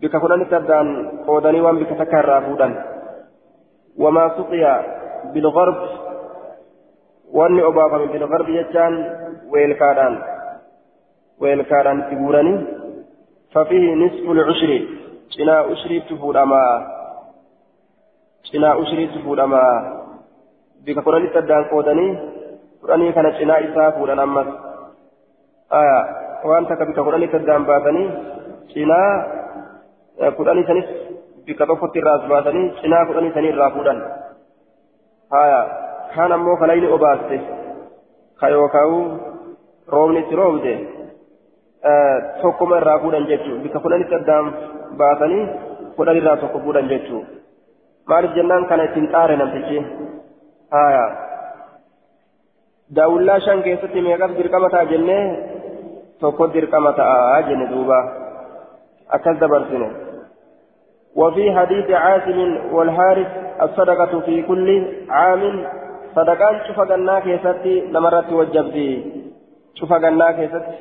[0.00, 0.88] bikka kudhanitti addaan
[1.26, 2.72] qoodanii waan bikka takka irraa fuudhan
[4.04, 4.72] wamaa suqiya
[5.34, 5.76] bilgarb
[7.38, 8.94] wanni obaafame bilgarbi jechaan
[9.52, 10.16] weelkaadhaan
[11.40, 12.58] weelkaadhaan itti guuranii
[13.56, 14.70] ففيه نصف العشر
[15.34, 16.95] cinaa ushriitti fuudhamaa
[18.50, 19.72] cinaa ushriitti fuudhamaa
[20.84, 22.10] bika kudhanitti addaan qoodanii
[22.80, 24.48] kudhanii kana cinaa isaa fuudhan ammas
[26.50, 28.06] waan takka bika kudhanitti addaan baasanii
[28.72, 29.10] cinaa
[30.36, 30.88] kudhanii sanis
[31.46, 34.02] bika tokkotti irraas baasanii cinaa kudhanii sanii irraa fuudhan
[35.36, 35.60] haya
[36.14, 37.40] kaan ammoo kalayni obaaste
[38.40, 38.98] ka yookaa'u
[39.94, 40.74] roobni itti roobde
[42.42, 44.52] tokkuma irraa fuudhan jechuun bika kudhanitti addaan
[45.02, 45.42] baasanii
[45.96, 47.26] kudhan irraa tokko fuudhan jechuun
[48.08, 49.78] maaliif jennaan kana ittiin xaare namtichi
[50.76, 51.04] haya
[52.96, 55.22] daawullaa shan keessatti meeqas dirqama ta'a jennee
[56.20, 57.98] tokko dirqama ta'a jenne duuba
[59.18, 59.90] akkas dabarsine
[61.16, 62.38] وفي حديث عاصم
[62.72, 63.26] والحارث
[63.62, 64.68] الصدقة في كل
[65.10, 65.66] عام
[66.16, 68.90] صدقان شوف قلنا كيستي نمرت وجبتي
[69.74, 70.76] شوف قلنا كيستي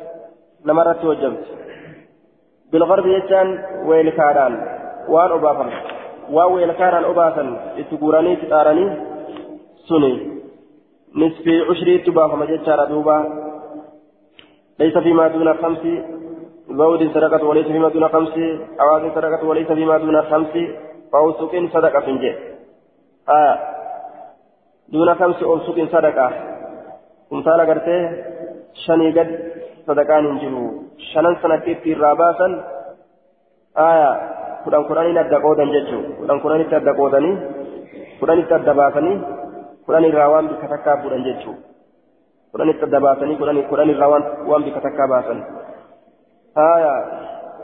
[0.65, 1.45] نمرت وجبت
[2.71, 3.47] بالغرب يجان
[3.87, 4.53] ويلكاران
[5.09, 5.71] وان
[6.29, 8.97] أبافن وان ويلكاران أبافن اتقوراني تتاراني
[9.89, 10.13] سني
[11.15, 13.17] نصف عشري تبافن جتشارة دوبا
[14.79, 15.83] ليس فيما دون خمس
[16.69, 18.33] زود صدقة وليس فيما دون خمس
[18.81, 20.53] أواز صدقة وليس فيما دون خمس
[21.11, 22.35] فأوسق صدقة فنجي
[23.29, 23.59] آه
[24.89, 26.31] دون خمس أوسق صدقة
[27.31, 28.23] كمثال قرتي
[28.85, 29.29] شني قد
[29.87, 32.47] صدقان انجلو شنن سنتيت الراباسا
[33.77, 34.11] آية
[34.65, 37.31] كدان قرآن ندى قودا ججو كدان قرآن ندى قودني
[38.21, 39.13] كدان ندى باسني
[39.87, 41.53] كدان الراوان بكتكا بودان ججو
[42.53, 45.43] كدان ندى باسني كدان كدان الراوان وان بكتكا باسني
[46.57, 46.95] آية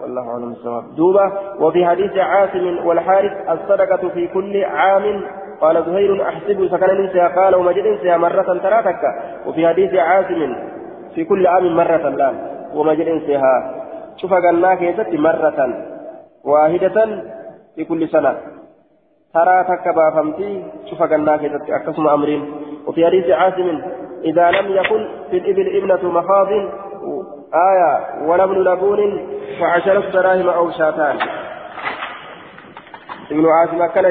[0.02, 5.24] والله أعلم الصواب دوبة وفي حديث عاصم والحارث الصدقة في كل عام
[5.62, 9.04] قال زهير أحسب سكن ننسى قال ومجد ننسى مرة تراتك
[9.48, 10.56] وفي حديث عاصم
[11.16, 12.34] في كل عام مرة لا
[12.74, 13.84] ومجد ننسيها
[14.18, 15.60] شوف قلنا كيست مرة
[16.44, 17.24] واحدة
[17.76, 18.38] في كل سنة
[19.34, 22.54] ترى تكبا فمتي شوف قلنا كيست أقسم أمرين
[22.88, 23.82] وفي حديث عاصم
[24.24, 26.48] إذا لم يكن في الإبل ابنة مخاض
[27.54, 29.28] آية ولبن لبون
[29.60, 31.18] فعشرة دراهم أو شاتان
[33.32, 34.06] ابن عاصم كان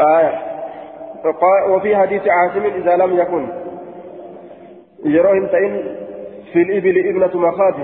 [0.00, 0.42] آية
[1.70, 3.48] وفي حديث عاصم إذا لم يكن
[5.04, 6.05] يروهم تئن
[6.56, 7.74] في الإبل ابنة مخاض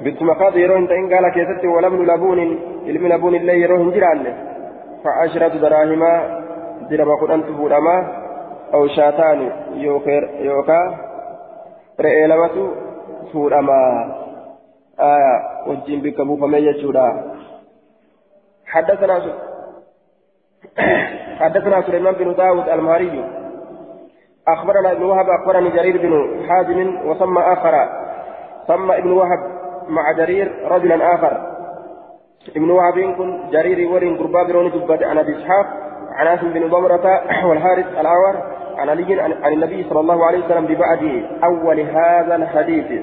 [0.00, 4.34] بنت مخاض يروهم تئن قال كيست ولبن لبون علم لبون الله يروهم جيران
[5.04, 6.02] فعشرة دراهم
[6.90, 7.46] درهم قد أنت
[8.74, 9.50] أو شاتان
[10.40, 10.98] يوكا
[12.00, 12.68] رئي لمتو
[13.32, 13.80] فورما
[15.00, 15.34] آية
[15.66, 17.06] وجين بك بوفمي يجودا
[18.66, 19.16] حدثنا
[21.40, 23.41] حدثنا سليمان بن داود المهري.
[24.48, 27.88] أخبرنا ابن وهب أخبرني جرير بن حازم وسمى آخر.
[28.66, 29.38] سمى ابن وهب
[29.88, 31.52] مع جرير رجلا آخر.
[32.56, 35.66] ابن وهب كن جرير ورين قربا بروني دبت عن أبي إسحاق
[36.12, 38.36] عن آسم بن ضمرة والحارث الأعور
[38.76, 43.02] عن علي عن النبي صلى الله عليه وسلم ببعد أول هذا الحديث.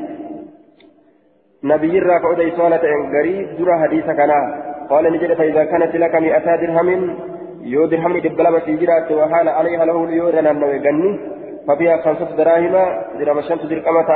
[1.63, 2.81] نبي الراك أدي سؤالة
[3.19, 7.15] قريب درى حديثك أنا قال نجد فإذا كانت لك مئتا درهم
[7.61, 11.19] يو درهم دبلمة جرات وحال عليها له اليورن أنه يغني
[11.67, 12.75] ففيها خمسة دراهم
[13.19, 14.09] درهم الشمس درقمة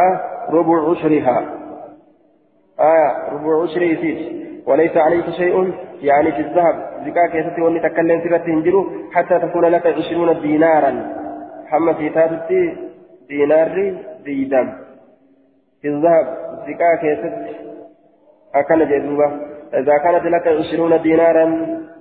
[0.49, 1.38] ربع عشرها.
[2.80, 6.76] آية ربع عشر يسيس وليس عليك شيء يعني في الذهب
[7.06, 10.91] زكاة كيستي وأني تكلم سبت هنجرو حتى تكون لك عشرون دينارا.
[11.68, 12.78] حمى سيتاتي
[13.30, 13.95] دينار
[14.26, 14.74] ديدم.
[15.82, 16.26] في الذهب
[16.68, 17.56] زكاة كيستي.
[18.56, 19.28] أكن جدوبة
[19.74, 21.45] إذا كانت لك عشرون دينارا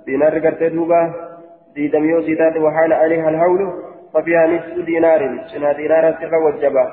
[0.07, 0.69] دينار قرتي
[1.73, 3.83] دوبة ديدم يوسيتات وحال عليها الهول
[4.15, 6.93] ففيها نصف دينار شنا دينار سر والجبا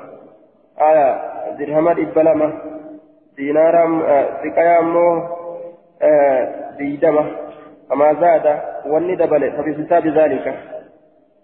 [0.80, 1.20] آية
[1.58, 2.52] درهما إبلما
[3.36, 4.02] دينارا
[4.42, 5.22] سقايا مو
[6.78, 7.26] ديدما
[7.90, 10.54] فما زاد وني دبل ففي حساب ذلك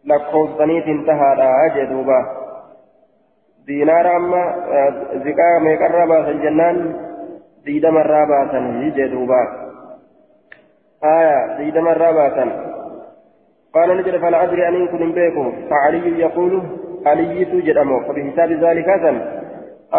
[0.04, 1.34] لكوزنيت انتهى
[1.66, 2.46] أجدوبا
[3.66, 4.54] دينار أما
[5.14, 6.96] زكاة ميقربا الجنان
[7.64, 9.66] ديدما الرابعة يجدوبا
[11.04, 12.65] آية ديدما الرابعة
[13.76, 15.44] قال نجد فلا أدري أن كن بيكو.
[15.70, 16.62] فعلي يقول
[17.06, 19.16] علي توجد أمو فبحساب ذلك أذن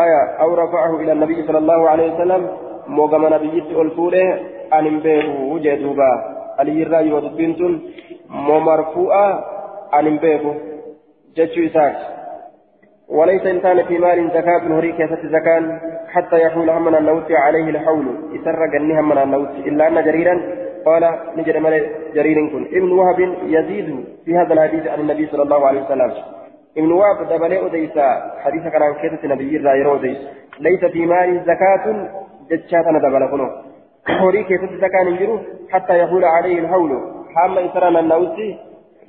[0.04, 2.41] آية أو رفعه إلى النبي صلى الله عليه وسلم.
[2.88, 4.40] موغم نبي ألفوله
[4.74, 6.12] أن بيكو وجدوبا
[6.60, 7.62] علي الرأي ودبنت
[8.30, 9.28] مرفوعة
[9.99, 10.52] أن بيكو
[11.38, 11.98] جتشو إساك.
[13.10, 15.64] وليس إنسان في مال زكاة هري كيسة زكاة
[16.14, 18.06] حتى يحول هم من النوت عليه الحول.
[18.36, 20.36] يسر جنها من النوت إلا أن جريرا
[20.86, 21.04] قال
[21.38, 21.74] نجد مال
[22.16, 22.64] جرير كن.
[22.78, 23.20] ابن وهب
[23.56, 26.12] يزيد في هذا الحديث عن النبي صلى الله عليه وسلم.
[26.78, 28.08] ابن وهب دبل أديسا
[28.44, 30.18] حديث كان عن كيسة نبي الراير أديس.
[30.60, 31.86] ليس في مال زكاة
[32.52, 33.48] جتشاتنا دبل كنو
[34.08, 35.40] حوري كيسة زكاة نجرو
[35.72, 36.91] حتى يقول عليه الحول
[37.38, 38.68] هم إسرنا النوتي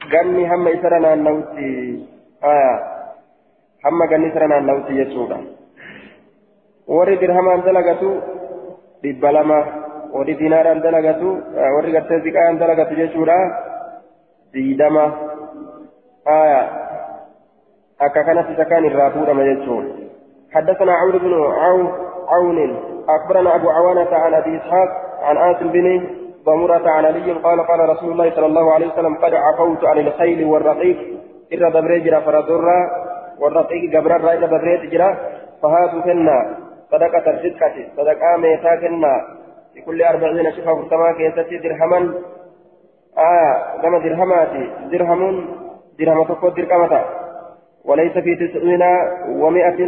[0.09, 1.69] hamma isara naannawutti
[2.43, 2.73] aya
[3.85, 5.39] hamma ganni isara naannawutti jechuudha
[6.87, 8.23] warri dirhamaan dalagatu
[9.03, 11.29] dhibba lama warri dinaaraan dalagatu
[11.75, 13.39] warri gartee ziqaan dalagatu jechuudha.
[14.53, 15.05] Diidama
[16.25, 16.61] aya
[18.01, 20.09] akka kanatti sakaan irraa fuudhama jechuun.
[20.49, 21.33] حدثنا عمرو بن
[22.29, 22.59] عون
[23.09, 24.89] أخبرنا أبو عوانة عن أبي إسحاق
[25.23, 25.87] عن آسم بن
[26.45, 30.45] ضمرة عن علي قال قال رسول الله صلى الله عليه وسلم قد عفوت عن الخيل
[30.45, 30.99] والرقيق
[31.53, 32.91] إر دبريجرا فردرا
[33.41, 35.17] والرقيق جبرا إر دبريجرا
[35.63, 36.57] فهاتوا كنا
[36.91, 39.38] صدقة الرزقة صدقة ميتا كنا
[39.79, 42.15] في كل أربعين شفا فرتما كيستي درهما
[43.19, 44.53] آه كما درهمات
[44.91, 45.23] درهم
[45.99, 47.05] درهم تقود درقمتا
[47.85, 48.83] وليس في تسعين
[49.29, 49.81] ومائة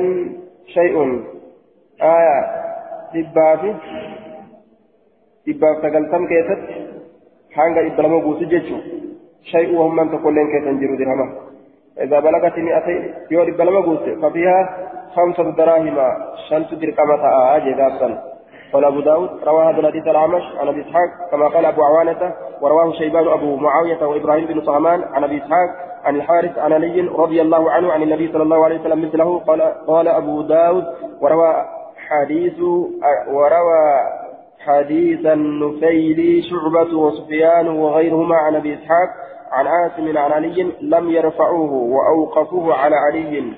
[0.66, 1.24] شيء.
[2.02, 2.38] آية
[3.14, 3.74] دبافي
[5.46, 6.60] دباف تقلتم كيست
[7.54, 8.76] حانغا إبلامو بوسي جيشو.
[9.42, 11.26] شيء وهم من تقول لين كيسن جيرو درهما.
[12.00, 14.58] إذا بلغت مئتين يور إبلامو بوسي ففيها
[15.14, 15.98] خمسة دراهم
[16.48, 18.29] شنت درقمتا آه جدابا
[18.72, 22.92] قال أبو داود روى هذا الحديث الأعمش عن أبي إسحاق كما قال أبو عوانة ورواه
[22.92, 25.68] شيبان أبو معاوية وإبراهيم بن صهمان عن أبي إسحاق
[26.04, 29.60] عن الحارث عن علي رضي الله عنه عن النبي صلى الله عليه وسلم مثله قال
[29.86, 30.84] قال أبو داود
[31.20, 31.54] وروى
[32.08, 32.60] حديث
[33.28, 34.00] وروى
[34.66, 39.08] حديث النفيل شعبة وسفيان وغيرهما عن أبي إسحاق
[39.52, 43.52] عن عاصم عن علي لم يرفعوه وأوقفوه على علي.